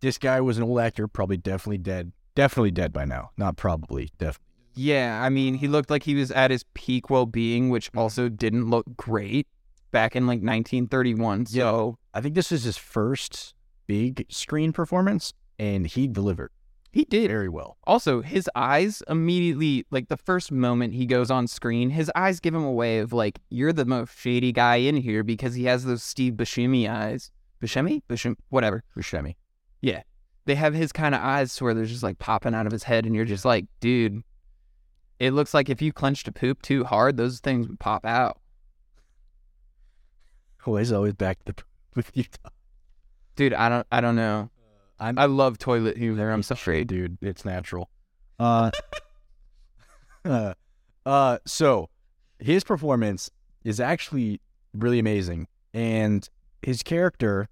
[0.00, 2.12] this guy was an old actor, probably definitely dead.
[2.34, 3.30] Definitely dead by now.
[3.38, 4.42] Not probably, definitely.
[4.74, 8.68] Yeah, I mean, he looked like he was at his peak well-being, which also didn't
[8.68, 9.48] look great
[9.90, 11.46] back in like 1931.
[11.46, 13.54] So I think this is his first
[13.86, 16.50] big screen performance, and he delivered
[16.96, 17.76] he did very well.
[17.84, 22.54] Also, his eyes immediately, like the first moment he goes on screen, his eyes give
[22.54, 26.02] him away of like, you're the most shady guy in here because he has those
[26.02, 27.30] Steve Buscemi eyes.
[27.62, 28.00] Buscemi?
[28.08, 28.36] Buscemi?
[28.48, 28.82] Whatever.
[28.96, 29.34] Buscemi.
[29.82, 30.04] Yeah.
[30.46, 32.84] They have his kind of eyes to where they're just like popping out of his
[32.84, 34.22] head, and you're just like, dude,
[35.18, 38.40] it looks like if you clenched a poop too hard, those things would pop out.
[40.64, 41.62] Always, always back to the
[41.96, 42.24] with you.
[43.34, 44.50] Dude, I don't, I don't know.
[44.98, 46.30] I'm, I love toilet humor.
[46.30, 46.84] I'm sorry.
[46.84, 47.18] dude.
[47.20, 47.90] It's natural.
[48.38, 48.70] Uh,
[50.24, 50.54] uh,
[51.04, 51.88] uh, so
[52.38, 53.30] his performance
[53.64, 54.40] is actually
[54.72, 56.28] really amazing, and
[56.62, 57.48] his character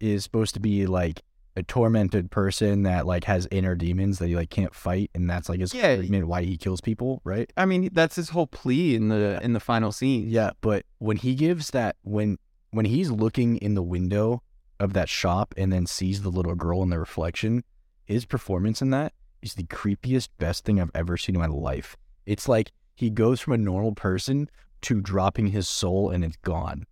[0.00, 1.22] is supposed to be like
[1.56, 5.48] a tormented person that like has inner demons that he like can't fight, and that's
[5.48, 5.96] like his Yeah.
[5.96, 7.52] argument why he kills people, right?
[7.56, 10.28] I mean, that's his whole plea in the in the final scene.
[10.28, 12.38] Yeah, but when he gives that when
[12.74, 14.42] when he's looking in the window
[14.80, 17.62] of that shop and then sees the little girl in the reflection,
[18.04, 21.96] his performance in that is the creepiest, best thing I've ever seen in my life.
[22.26, 24.48] It's like he goes from a normal person
[24.82, 26.86] to dropping his soul and it's gone.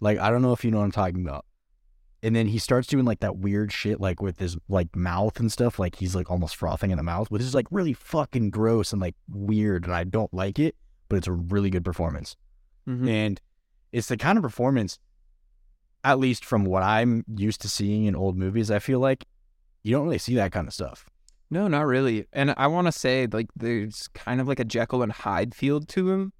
[0.00, 1.44] Like I don't know if you know what I'm talking about.
[2.22, 5.52] And then he starts doing like that weird shit like with his like mouth and
[5.52, 8.92] stuff, like he's like almost frothing in the mouth, which is like really fucking gross
[8.92, 10.76] and like weird and I don't like it,
[11.08, 12.36] but it's a really good performance.
[12.88, 13.08] Mhm.
[13.08, 13.40] And
[13.94, 14.98] it's the kind of performance,
[16.02, 19.24] at least from what I'm used to seeing in old movies, I feel like
[19.84, 21.06] you don't really see that kind of stuff.
[21.48, 22.26] No, not really.
[22.32, 25.80] And I want to say like there's kind of like a Jekyll and Hyde feel
[25.80, 26.32] to him.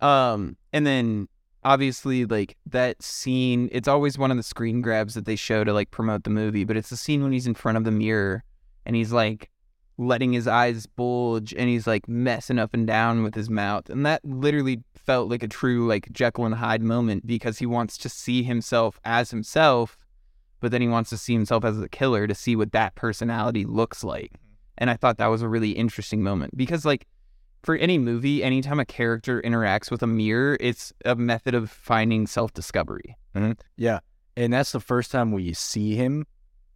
[0.00, 1.28] Um, and then
[1.62, 5.74] obviously like that scene, it's always one of the screen grabs that they show to
[5.74, 8.44] like promote the movie, but it's the scene when he's in front of the mirror
[8.86, 9.50] and he's like
[9.98, 13.90] letting his eyes bulge and he's like messing up and down with his mouth.
[13.90, 17.98] And that literally felt like a true like Jekyll and Hyde moment because he wants
[17.98, 19.98] to see himself as himself,
[20.60, 23.64] but then he wants to see himself as a killer to see what that personality
[23.64, 24.32] looks like.
[24.32, 24.44] Mm-hmm.
[24.78, 27.06] And I thought that was a really interesting moment because, like,
[27.64, 32.28] for any movie, anytime a character interacts with a mirror, it's a method of finding
[32.28, 33.16] self discovery.
[33.34, 33.52] Mm-hmm.
[33.76, 33.98] Yeah.
[34.36, 36.26] And that's the first time we see him.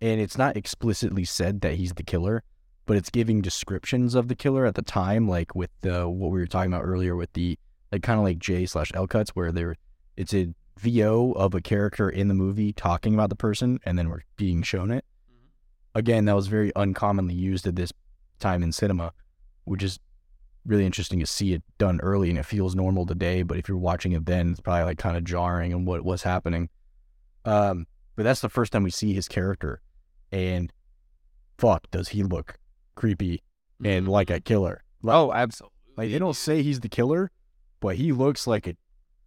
[0.01, 2.43] And it's not explicitly said that he's the killer,
[2.87, 6.41] but it's giving descriptions of the killer at the time, like with the what we
[6.41, 7.59] were talking about earlier with the
[7.91, 9.77] like kind of like J slash L cuts where they're
[10.17, 14.09] it's a VO of a character in the movie talking about the person and then
[14.09, 15.05] we're being shown it.
[15.95, 17.93] Again, that was very uncommonly used at this
[18.41, 19.13] time in cinema,
[19.65, 20.01] which is
[20.65, 23.43] really interesting to see it done early and it feels normal today.
[23.43, 26.23] But if you're watching it then, it's probably like kind of jarring and what what's
[26.23, 26.71] happening.
[27.45, 29.81] Um, but that's the first time we see his character,
[30.31, 30.73] and
[31.59, 32.59] fuck, does he look
[32.95, 33.43] creepy
[33.81, 33.87] mm-hmm.
[33.87, 34.83] and like a killer?
[35.03, 35.77] Like, oh, absolutely.
[35.97, 37.31] like they don't say he's the killer,
[37.81, 38.77] but he looks like a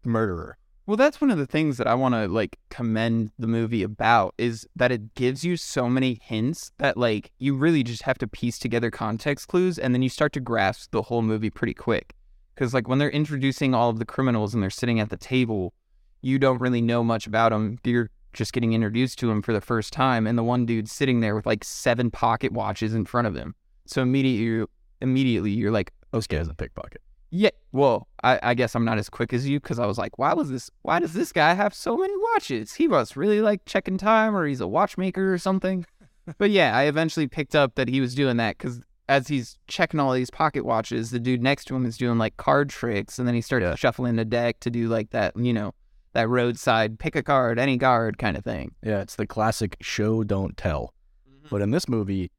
[0.04, 0.58] murderer.
[0.88, 4.36] Well, that's one of the things that I want to like commend the movie about
[4.38, 8.28] is that it gives you so many hints that like you really just have to
[8.28, 12.13] piece together context clues and then you start to grasp the whole movie pretty quick.
[12.56, 15.73] Cuz like when they're introducing all of the criminals and they're sitting at the table,
[16.21, 17.80] you don't really know much about them.
[17.84, 21.19] You're just getting introduced to him for the first time and the one dude sitting
[21.21, 23.56] there with like seven pocket watches in front of him.
[23.88, 24.67] So immediately
[25.02, 27.02] immediately you're like, This guy's a pickpocket.
[27.32, 27.50] yeah.
[27.71, 30.34] Well, I, I guess I'm not as quick as you because I was like, why
[30.34, 30.69] was this?
[30.84, 32.74] Why does this guy have so many watches?
[32.76, 35.86] He must really like checking time, or he's a watchmaker or something.
[36.38, 40.00] but yeah, I eventually picked up that he was doing that because as he's checking
[40.00, 43.28] all these pocket watches, the dude next to him is doing like card tricks, and
[43.28, 43.76] then he started Yeah.
[43.76, 45.74] shuffling the deck to do like that, you know,
[46.15, 48.73] that roadside pick a card, any card kind of thing.
[48.82, 50.93] Yeah, it's the classic show don't tell.
[51.30, 51.47] Mm-hmm.
[51.51, 52.32] But in this movie,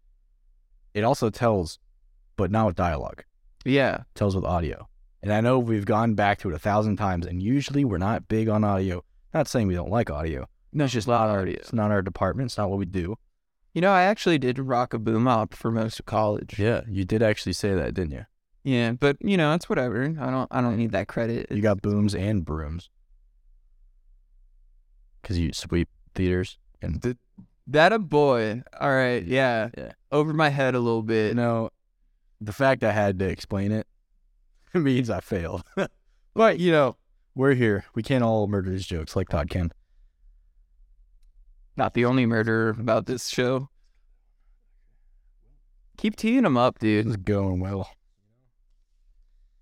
[0.94, 1.78] it also tells,
[2.36, 3.22] but not with dialogue.
[3.64, 4.88] Yeah, tells with audio.
[5.22, 8.28] And I know we've gone back to it a thousand times, and usually we're not
[8.28, 9.04] big on audio.
[9.34, 10.48] Not saying we don't like audio.
[10.72, 11.56] no, it's just loud audio.
[11.56, 12.48] It's not our department.
[12.48, 13.16] It's not what we do.
[13.74, 16.58] You know, I actually did rock a boom op for most of college.
[16.58, 18.24] Yeah, you did actually say that, didn't you?
[18.64, 20.04] Yeah, but you know, it's whatever.
[20.18, 21.52] I don't I don't need that credit.
[21.52, 22.88] You got booms and brooms.
[25.26, 26.56] Because you sweep theaters.
[26.80, 27.16] And
[27.66, 28.62] That a boy.
[28.78, 29.70] All right, yeah.
[29.76, 29.90] Yeah.
[30.12, 31.30] Over my head a little bit.
[31.30, 31.70] you know,
[32.40, 33.88] the fact I had to explain it
[34.72, 35.64] means I failed.
[36.34, 36.96] But you know,
[37.34, 37.86] We're here.
[37.94, 39.72] We can't all murder these jokes like Todd can.
[41.76, 43.68] not the only murderer about this show.
[45.96, 47.06] Keep teeing them up, dude.
[47.06, 47.88] It's going well.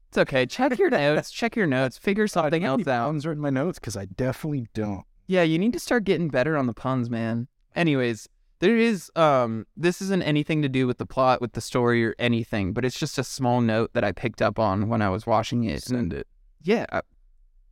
[0.09, 0.47] It's okay.
[0.47, 1.31] Check your notes.
[1.31, 1.97] Check your notes.
[1.97, 3.07] Figure something else out.
[3.07, 5.05] Puns written my notes because I definitely don't.
[5.27, 7.49] Yeah, you need to start getting better on the puns, man.
[7.75, 8.29] Anyways,
[8.61, 12.15] there is um this isn't anything to do with the plot, with the story or
[12.19, 15.27] anything, but it's just a small note that I picked up on when I was
[15.27, 15.83] watching it.
[15.83, 16.27] Send it.
[16.63, 17.03] Yeah, I,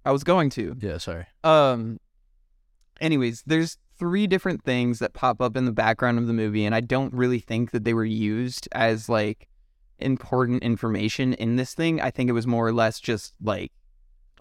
[0.05, 0.77] I was going to.
[0.81, 1.27] Yeah, sorry.
[1.45, 1.99] Um
[3.01, 6.75] anyways, there's three different things that pop up in the background of the movie and
[6.75, 9.49] I don't really think that they were used as like
[9.99, 12.01] important information in this thing.
[12.01, 13.73] I think it was more or less just like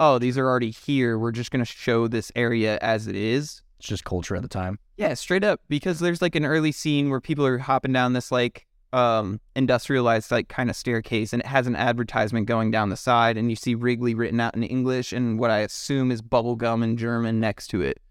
[0.02, 1.18] oh, these are already here.
[1.18, 3.62] We're just going to show this area as it is.
[3.80, 4.80] It's just culture at the time.
[4.98, 8.32] Yeah, straight up because there's like an early scene where people are hopping down this
[8.32, 12.98] like um industrialized like kind of staircase and it has an advertisement going down the
[12.98, 16.58] side and you see Wrigley written out in English and what I assume is bubble
[16.58, 18.02] gum in German next to it.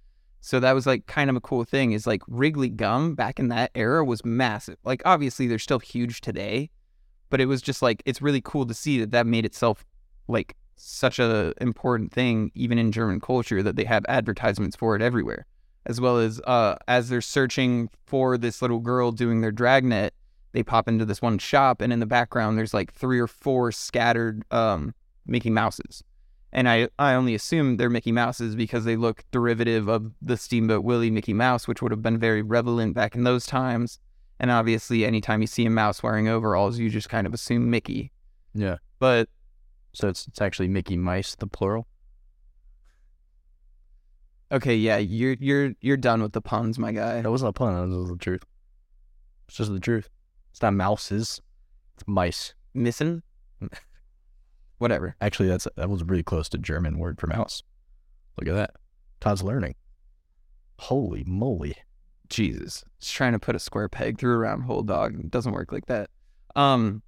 [0.41, 3.49] So that was like kind of a cool thing is like Wrigley gum back in
[3.49, 4.79] that era was massive.
[4.85, 6.71] Like obviously they're still huge today,
[7.29, 9.85] but it was just like it's really cool to see that that made itself
[10.29, 15.03] like such a important thing even in German culture that they have advertisements for it
[15.03, 15.47] everywhere
[15.87, 20.15] as well as uh, as they're searching for this little girl doing their dragnet,
[20.53, 23.73] they pop into this one shop, and in the background there's like three or four
[23.73, 24.95] scattered um,
[25.27, 26.03] Mickey Mouses,
[26.53, 30.85] and I I only assume they're Mickey Mouses because they look derivative of the Steamboat
[30.85, 33.99] Willie Mickey Mouse, which would have been very relevant back in those times.
[34.39, 38.11] And obviously, anytime you see a mouse wearing overalls, you just kind of assume Mickey.
[38.55, 38.77] Yeah.
[38.99, 39.29] But
[39.93, 41.87] So it's it's actually Mickey Mice, the plural.
[44.53, 47.21] okay, yeah, you're you're you're done with the puns, my guy.
[47.23, 47.91] That wasn't a pun.
[47.91, 48.45] That was the truth.
[49.49, 50.09] It's just the truth.
[50.53, 51.41] It's not mouses.
[51.95, 52.55] It's mice.
[52.75, 53.23] Missing?
[54.79, 55.17] Whatever.
[55.21, 57.63] Actually, that's that was really close to German word for mouse.
[58.39, 58.71] Look at that.
[59.21, 59.75] Todd's learning.
[60.79, 61.77] Holy moly!
[62.31, 62.85] Jesus.
[63.01, 65.19] Just trying to put a square peg through a round hole, dog.
[65.21, 66.09] It doesn't work like that.
[66.57, 67.03] Um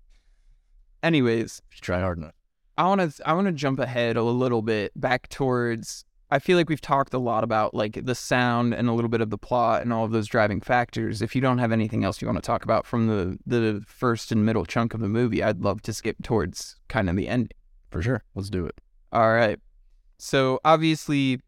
[1.02, 2.34] anyways, If you try hard enough.
[2.82, 6.56] I want to I want to jump ahead a little bit back towards I feel
[6.56, 9.38] like we've talked a lot about like the sound and a little bit of the
[9.38, 11.22] plot and all of those driving factors.
[11.22, 14.32] If you don't have anything else you want to talk about from the the first
[14.32, 17.52] and middle chunk of the movie, I'd love to skip towards kind of the ending.
[17.92, 18.24] For sure.
[18.34, 18.74] Let's do it.
[19.12, 19.60] All right.
[20.18, 21.40] So obviously,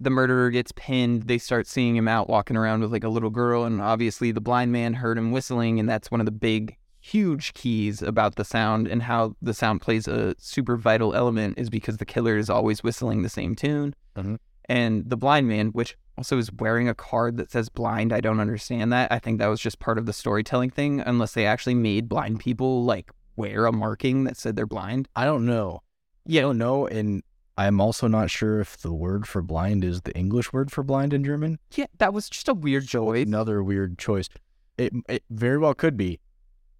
[0.00, 1.24] the murderer gets pinned.
[1.24, 4.40] They start seeing him out walking around with like a little girl, and obviously the
[4.40, 6.78] blind man heard him whistling, and that's one of the big,
[7.12, 11.70] huge keys about the sound and how the sound plays a super vital element is
[11.70, 13.94] because the killer is always whistling the same tune.
[14.16, 14.38] Mhm.
[14.68, 18.40] And the blind man, which also is wearing a card that says blind, I don't
[18.40, 19.12] understand that.
[19.12, 22.40] I think that was just part of the storytelling thing, unless they actually made blind
[22.40, 25.08] people like wear a marking that said they're blind.
[25.14, 25.82] I don't know.
[26.24, 26.40] Yeah.
[26.40, 27.22] I don't know, and
[27.56, 31.12] I'm also not sure if the word for blind is the English word for blind
[31.12, 31.58] in German.
[31.74, 33.24] Yeah, that was just a weird choice.
[33.26, 34.28] Another weird choice.
[34.76, 36.18] It it very well could be.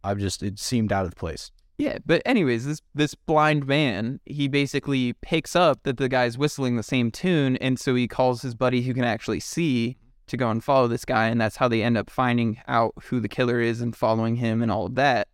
[0.07, 1.51] I've just it seemed out of place.
[1.79, 6.77] Yeah, but anyways, this this blind man, he basically picks up that the guy's whistling
[6.77, 9.99] the same tune, and so he calls his buddy who can actually see
[10.29, 13.21] to go and follow this guy, and that's how they end up finding out who
[13.21, 15.29] the killer is and following him and all of that.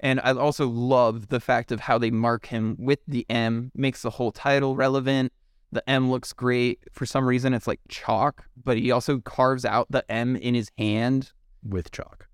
[0.00, 4.02] And I also love the fact of how they mark him with the M, makes
[4.02, 5.32] the whole title relevant.
[5.72, 6.80] The M looks great.
[6.92, 10.70] For some reason, it's like chalk, but he also carves out the M in his
[10.78, 11.32] hand
[11.62, 12.25] with chalk.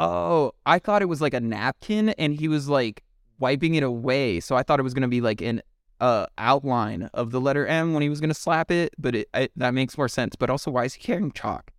[0.00, 3.02] Oh, I thought it was like a napkin and he was like
[3.38, 4.40] wiping it away.
[4.40, 5.62] So I thought it was going to be like an
[6.00, 9.28] uh, outline of the letter M when he was going to slap it, but it,
[9.56, 10.34] that makes more sense.
[10.36, 11.70] But also, why is he carrying chalk?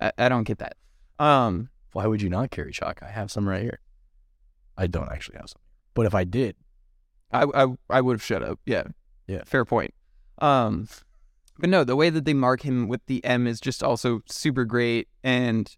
[0.00, 0.76] I, I don't get that.
[1.18, 3.02] Um, Why would you not carry chalk?
[3.02, 3.80] I have some right here.
[4.76, 5.60] I don't actually have some.
[5.94, 6.56] But if I did,
[7.32, 8.60] I I, I would have shut up.
[8.64, 8.84] Yeah.
[9.26, 9.42] Yeah.
[9.44, 9.92] Fair point.
[10.40, 10.88] Um,
[11.58, 14.64] but no, the way that they mark him with the M is just also super
[14.64, 15.76] great, and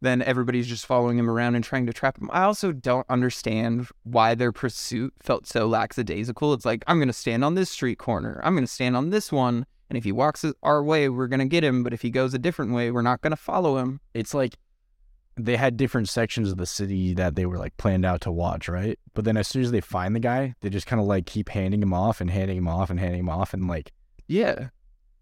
[0.00, 2.28] then everybody's just following him around and trying to trap him.
[2.32, 6.52] I also don't understand why their pursuit felt so lackadaisical.
[6.52, 9.66] It's like I'm gonna stand on this street corner, I'm gonna stand on this one,
[9.88, 11.82] and if he walks our way, we're gonna get him.
[11.82, 14.00] But if he goes a different way, we're not gonna follow him.
[14.14, 14.56] it's like
[15.38, 18.68] they had different sections of the city that they were like planned out to watch,
[18.70, 18.98] right?
[19.12, 21.50] But then as soon as they find the guy, they just kind of like keep
[21.50, 23.52] handing him off and handing him off and handing him off.
[23.52, 23.92] And like,
[24.28, 24.68] Yeah.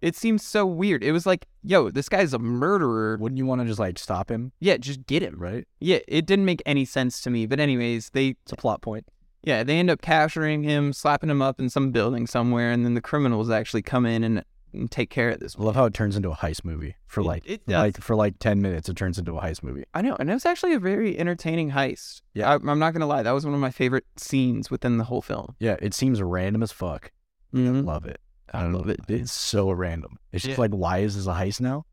[0.05, 1.03] It seems so weird.
[1.03, 3.17] It was like, yo, this guy's a murderer.
[3.19, 5.37] wouldn't you want to just like stop him, Yeah, just get him.
[5.39, 5.67] right?
[5.81, 7.47] Yeah, it didn't make any sense to me.
[7.47, 9.07] But anyways, they It's a plot point.
[9.43, 12.95] yeah, they end up capturing him, slapping him up in some building somewhere, and then
[12.95, 14.45] the criminals actually come in and,
[14.75, 15.57] and take care of this.
[15.59, 17.75] I love how it turns into a heist movie for It- like, it does.
[17.79, 19.85] like for like 10 minutes, it turns into a heist movie.
[19.95, 22.21] I know, and it was actually a very entertaining heist.
[22.35, 22.51] Yeah.
[22.51, 25.23] I, I'm not gonna lie, that was one of my favorite scenes within the whole
[25.23, 25.55] film.
[25.61, 25.77] Yeah.
[25.81, 27.11] It seems random as fuck.
[27.55, 27.87] Mm-hmm.
[27.87, 28.19] Love it.
[28.53, 29.01] I love it.
[29.09, 30.19] It's so random.
[30.33, 30.61] It's just Yeah.
[30.63, 31.87] like, why is this a heist now?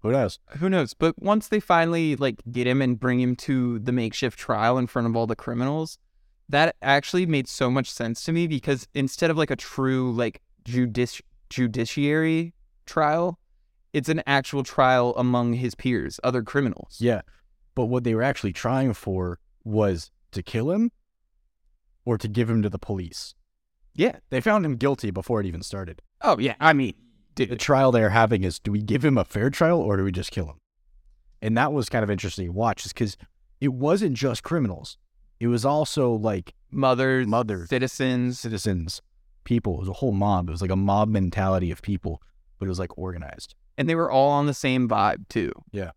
[0.00, 0.38] Who knows?
[0.58, 0.92] Who knows?
[0.94, 4.86] But once they finally like get him and bring him to the makeshift trial in
[4.86, 5.98] front of all the criminals,
[6.48, 10.42] that actually made so much sense to me because instead of like a true like
[10.64, 12.52] judici- judiciary
[12.84, 13.38] trial,
[13.94, 16.98] it's an actual trial among his peers, other criminals.
[17.00, 17.22] Yeah.
[17.74, 20.92] But what they were actually trying for was to kill him
[22.04, 23.34] or to give him to the police.
[23.94, 24.16] Yeah.
[24.30, 26.02] They found him guilty before it even started.
[26.20, 26.54] Oh yeah.
[26.60, 26.94] I mean,
[27.36, 30.12] The trial they're having is do we give him a fair trial or do we
[30.12, 30.60] just kill him?
[31.42, 33.16] And that was kind of interesting to watch, is because
[33.60, 34.96] it wasn't just criminals.
[35.40, 37.68] It was also like Mothers, Mothers.
[37.68, 38.40] citizens.
[38.40, 39.02] citizens,
[39.44, 39.74] people.
[39.74, 40.48] It was a whole mob.
[40.48, 42.22] It was like a mob mentality of people,
[42.58, 43.54] but it was like organized.
[43.76, 45.52] And they were all on the same vibe too.
[45.72, 45.90] Yeah,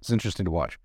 [0.00, 0.78] it's interesting to watch.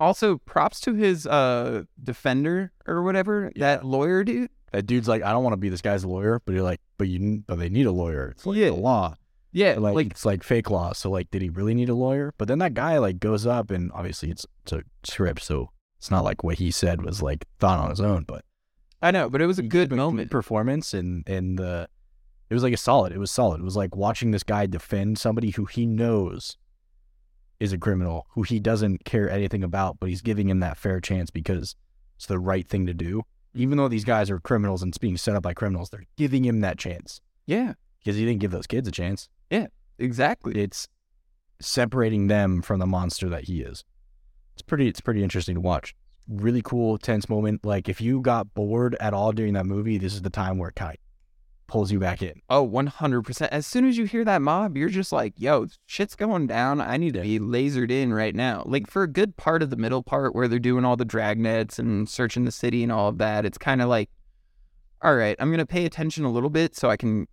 [0.00, 4.50] Also, props to his uh defender or whatever, that lawyer dude.
[4.72, 7.06] That dude's like, I don't want to be this guy's lawyer, but you're like, but
[7.06, 8.30] you, but they need a lawyer.
[8.30, 8.66] It's like Yeah.
[8.70, 9.14] the law.
[9.52, 10.92] Yeah, like, like it's like fake law.
[10.94, 12.34] So like, did he really need a lawyer?
[12.38, 16.10] But then that guy like goes up and obviously it's, it's a script, so it's
[16.10, 18.24] not like what he said was like thought on his own.
[18.24, 18.44] But
[19.00, 20.28] I know, but it was a good moment.
[20.32, 21.88] performance and and the
[22.50, 23.12] it was like a solid.
[23.12, 23.60] It was solid.
[23.60, 26.56] It was like watching this guy defend somebody who he knows
[27.60, 31.00] is a criminal, who he doesn't care anything about, but he's giving him that fair
[31.00, 31.76] chance because
[32.16, 33.22] it's the right thing to do.
[33.54, 36.44] Even though these guys are criminals and it's being set up by criminals, they're giving
[36.44, 39.28] him that chance Yeah, because he didn't give those kids a chance.
[39.50, 40.60] Yeah, exactly.
[40.60, 40.88] It's
[41.60, 43.84] separating them from the monster that he is.
[44.54, 44.88] It's pretty.
[44.88, 45.94] It's pretty interesting to watch.
[46.28, 47.64] Really cool, tense moment.
[47.64, 50.70] Like if you got bored at all during that movie, this is the time where
[50.70, 50.98] it kind
[51.66, 52.40] pulls you back in.
[52.50, 53.48] Oh, 100%.
[53.48, 56.80] As soon as you hear that mob, you're just like, yo, shit's going down.
[56.80, 58.62] I need to be lasered in right now.
[58.66, 61.78] Like, for a good part of the middle part where they're doing all the dragnets
[61.78, 64.10] and searching the city and all of that, it's kind of like,
[65.02, 67.26] all right, I'm going to pay attention a little bit so I can,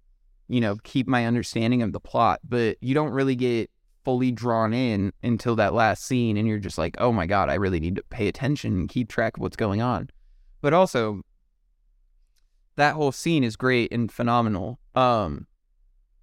[0.47, 2.39] you know, keep my understanding of the plot.
[2.47, 3.69] But you don't really get
[4.03, 6.37] fully drawn in until that last scene.
[6.37, 9.09] And you're just like, oh my God, I really need to pay attention and keep
[9.09, 10.09] track of what's going on.
[10.61, 11.21] But also,
[12.75, 14.79] that whole scene is great and phenomenal.
[14.95, 15.47] Um,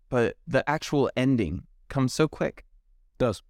[0.09, 2.65] but the actual ending comes so quick,
[3.19, 3.43] does.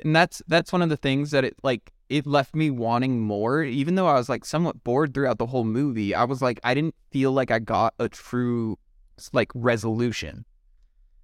[0.00, 3.62] and that's that's one of the things that it like it left me wanting more.
[3.62, 6.74] Even though I was like somewhat bored throughout the whole movie, I was like I
[6.74, 8.78] didn't feel like I got a true
[9.32, 10.44] like resolution,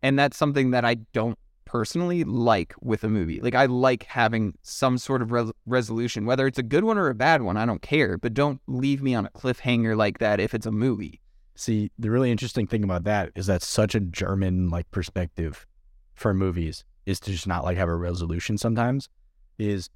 [0.02, 1.38] and that's something that I don't
[1.68, 3.40] personally like with a movie.
[3.42, 7.10] Like I like having some sort of res- resolution, whether it's a good one or
[7.10, 7.58] a bad one.
[7.58, 10.72] I don't care, but don't leave me on a cliffhanger like that if it's a
[10.72, 11.20] movie.
[11.56, 15.66] See, the really interesting thing about that is that's such a German like perspective
[16.14, 19.10] for movies is to just not like have a resolution sometimes.
[19.58, 19.90] Is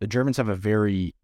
[0.00, 1.14] the Germans have a very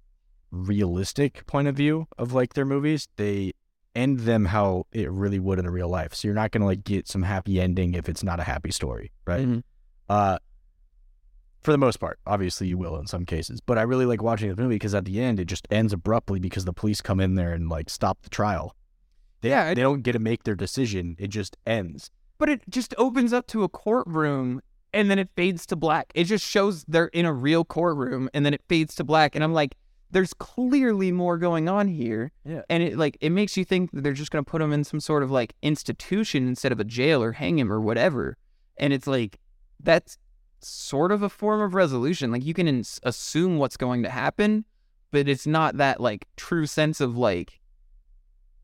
[0.53, 3.09] realistic point of view of like their movies.
[3.17, 3.53] They
[3.97, 6.15] end them how it really would in a real life.
[6.15, 9.11] So you're not gonna like get some happy ending if it's not a happy story,
[9.27, 9.47] right?
[9.47, 9.63] Mhm.
[10.09, 10.39] Uh
[11.63, 14.49] For the most part, obviously you will in some cases, but I really like watching
[14.55, 17.35] the movie because at the end it just ends abruptly because the police come in
[17.35, 18.77] there and like stop the trial.
[19.41, 21.17] They, Yeah, they don't get to make their decision.
[21.19, 22.11] It just ends.
[22.39, 24.61] But it just opens up to a courtroom
[24.93, 26.13] and then it fades to black.
[26.15, 29.35] It just shows they're in a real courtroom and then it fades to black.
[29.35, 29.75] And I'm like,
[30.11, 32.33] there's clearly more going on here.
[32.45, 32.63] Yeah.
[32.71, 35.01] And it like it makes you think that they're just gonna put him in some
[35.01, 38.37] sort of like institution instead of a jail or hang him or whatever.
[38.77, 39.39] And it's like
[39.83, 40.19] that's
[40.61, 42.31] sort of a form of resolution.
[42.31, 44.65] Like you can ins- assume what's going to happen,
[45.11, 47.61] but it's not that like true sense of like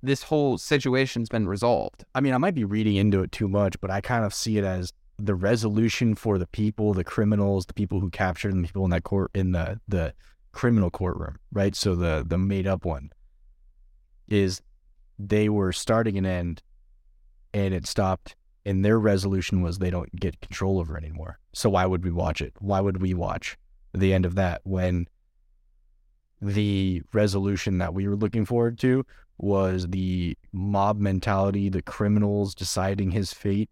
[0.03, 2.05] this whole situation's been resolved.
[2.15, 4.59] I mean, I might be reading into it too much, but I kind of see
[4.59, 8.85] it as the resolution for the people, the criminals, the people who captured the people
[8.85, 10.13] in that court in the the
[10.53, 11.75] criminal courtroom, right?
[11.75, 13.11] So the the made up one
[14.29, 14.63] is
[15.19, 16.63] they were starting an end
[17.53, 21.39] and it stopped and their resolution was they don't get control over it anymore.
[21.53, 22.55] So why would we watch it?
[22.59, 23.59] Why would we watch
[23.93, 25.07] the end of that when
[26.41, 29.05] the resolution that we were looking forward to
[29.39, 33.71] was the mob mentality, the criminals deciding his fate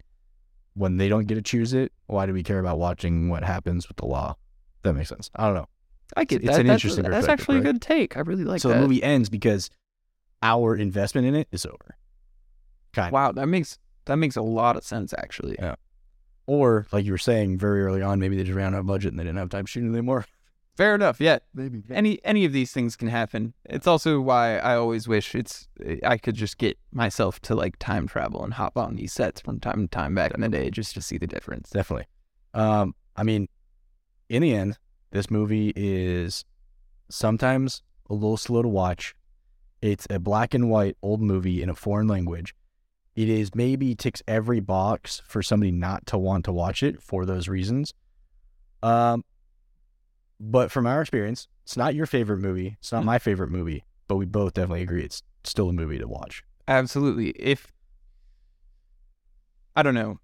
[0.74, 1.93] when they don't get to choose it.
[2.07, 4.37] Why do we care about watching what happens with the law?
[4.83, 5.31] That makes sense.
[5.35, 5.68] I don't know.
[6.17, 6.61] I get It's that.
[6.61, 7.69] an that's, interesting That's actually right?
[7.69, 8.17] a good take.
[8.17, 8.61] I really like that.
[8.63, 8.75] so that.
[8.77, 9.71] the movie ends because
[10.43, 11.97] our investment in it is over.
[12.93, 15.57] Kind Wow, that makes that makes a lot of sense actually.
[15.59, 15.77] Yeah.
[16.47, 19.13] Or like you were saying very early on, maybe they just ran out of budget
[19.13, 20.25] and they didn't have time shooting anymore.
[20.77, 21.21] Fair enough.
[21.21, 21.41] Yeah.
[21.55, 21.83] Maybe.
[21.91, 23.53] Any any of these things can happen.
[23.67, 25.69] It's also why I always wish it's
[26.05, 29.61] I could just get myself to like time travel and hop on these sets from
[29.61, 31.71] time to time back in the day just to see the difference.
[31.71, 32.07] Definitely.
[32.55, 33.49] Um, I mean,
[34.29, 34.79] in the end,
[35.11, 36.45] this movie is
[37.09, 39.15] sometimes a little slow to watch.
[39.83, 42.55] It's a black and white old movie in a foreign language.
[43.17, 47.27] It is maybe ticks every box for somebody not to want to watch it for
[47.27, 47.93] those reasons.
[48.83, 49.25] Um,
[50.39, 52.77] but from our experience, it's not your favorite movie.
[52.79, 56.09] It's not my favorite movie, but we both definitely agree it's still a movie to
[56.09, 56.43] watch.
[56.69, 57.31] Absolutely.
[57.31, 57.73] If
[59.75, 60.19] I don't know,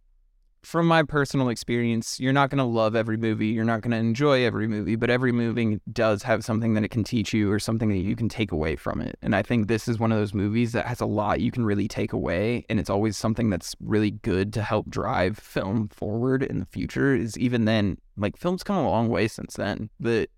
[0.67, 3.97] from my personal experience, you're not going to love every movie, you're not going to
[3.97, 7.61] enjoy every movie, but every movie does have something that it can teach you or
[7.61, 9.17] something that you can take away from it.
[9.23, 11.65] And I think this is one of those movies that has a lot you can
[11.65, 16.43] really take away, and it's always something that's really good to help drive film forward
[16.43, 17.15] in the future.
[17.15, 20.31] Is even then, like film's come a long way since then, but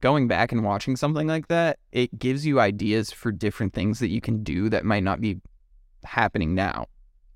[0.00, 4.10] going back and watching something like that, it gives you ideas for different things that
[4.10, 5.40] you can do that might not be
[6.04, 6.86] happening now.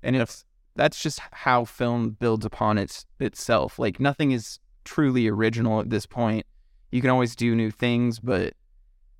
[0.01, 0.45] And it's
[0.75, 3.79] that's just how film builds upon its itself.
[3.79, 6.45] Like nothing is truly original at this point.
[6.91, 8.53] You can always do new things, but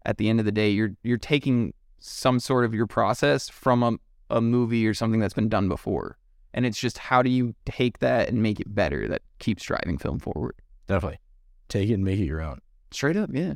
[0.05, 3.83] at the end of the day, you're you're taking some sort of your process from
[3.83, 3.97] a,
[4.29, 6.17] a movie or something that's been done before.
[6.53, 9.97] And it's just how do you take that and make it better that keeps driving
[9.97, 10.55] film forward.
[10.87, 11.19] Definitely.
[11.67, 12.59] Take it and make it your own.
[12.91, 13.55] Straight up, yeah.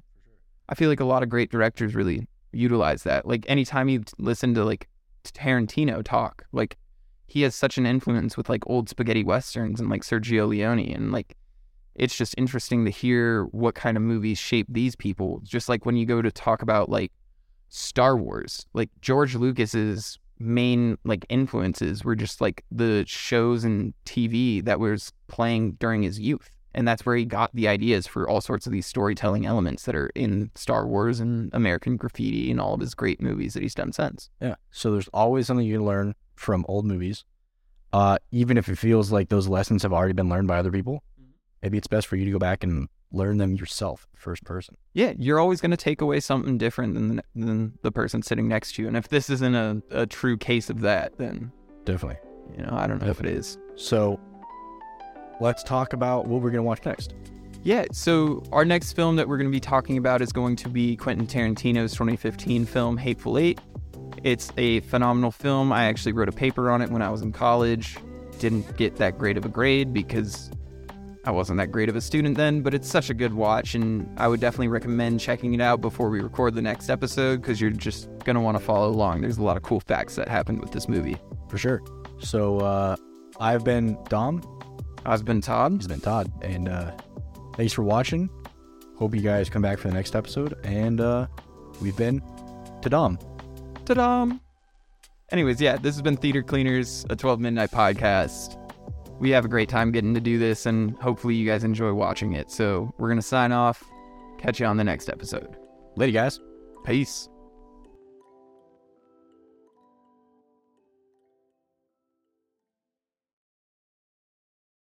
[0.68, 3.26] I feel like a lot of great directors really utilize that.
[3.26, 4.88] Like anytime you listen to like
[5.24, 6.78] Tarantino talk, like
[7.30, 11.12] he has such an influence with like old spaghetti westerns and like Sergio Leone and
[11.12, 11.36] like
[11.96, 15.42] it's just interesting to hear what kind of movies shape these people.
[15.44, 17.12] Just like when you go to talk about like
[17.68, 24.64] Star Wars, like George Lucas's main like influences were just like the shows and TV
[24.64, 26.50] that was playing during his youth.
[26.74, 29.96] And that's where he got the ideas for all sorts of these storytelling elements that
[29.96, 33.76] are in Star Wars and American Graffiti and all of his great movies that he's
[33.76, 34.30] done since.
[34.40, 34.56] Yeah.
[34.72, 37.26] So there's always something you learn from old movies,
[37.92, 41.04] uh, even if it feels like those lessons have already been learned by other people.
[41.62, 44.78] Maybe it's best for you to go back and learn them yourself, first person.
[44.94, 48.76] Yeah, you're always going to take away something different than than the person sitting next
[48.76, 48.88] to you.
[48.88, 51.52] And if this isn't a, a true case of that, then
[51.84, 52.20] Definitely.
[52.58, 53.58] you know I don't know if it is.
[53.76, 54.18] So
[55.42, 57.16] let's talk about what we're gonna watch next.
[57.64, 60.70] Yeah, so our next film that we're going to be talking about is going to
[60.70, 63.60] be Quentin Tarantino's 2015 film Hateful Eight.
[64.24, 65.72] It's a phenomenal film.
[65.72, 67.98] I actually wrote a paper on it when I was in college.
[68.40, 70.52] Didn't get that great of a grade because
[71.26, 74.10] I wasn't that great of a student then, but it's such a good watch, and
[74.18, 77.72] I would definitely recommend checking it out before we record the next episode because you're
[77.72, 79.22] just going to want to follow along.
[79.22, 81.18] There's a lot of cool facts that happened with this movie.
[81.50, 81.82] For sure.
[82.20, 82.96] So uh,
[83.40, 84.42] I've been Dom.
[85.06, 85.74] I've been Todd.
[85.74, 86.92] He's been Todd, and uh,
[87.56, 88.30] thanks for watching.
[88.98, 90.56] Hope you guys come back for the next episode.
[90.64, 91.28] And uh,
[91.82, 92.22] we've been
[92.82, 93.20] to Dom.
[93.90, 94.28] Ta-da!
[95.32, 98.56] Anyways, yeah, this has been Theater Cleaners, a 12 Midnight podcast.
[99.20, 102.34] We have a great time getting to do this, and hopefully you guys enjoy watching
[102.34, 102.52] it.
[102.52, 103.84] So we're going to sign off.
[104.38, 105.58] Catch you on the next episode.
[105.96, 106.40] Later, guys.
[106.86, 107.30] Peace.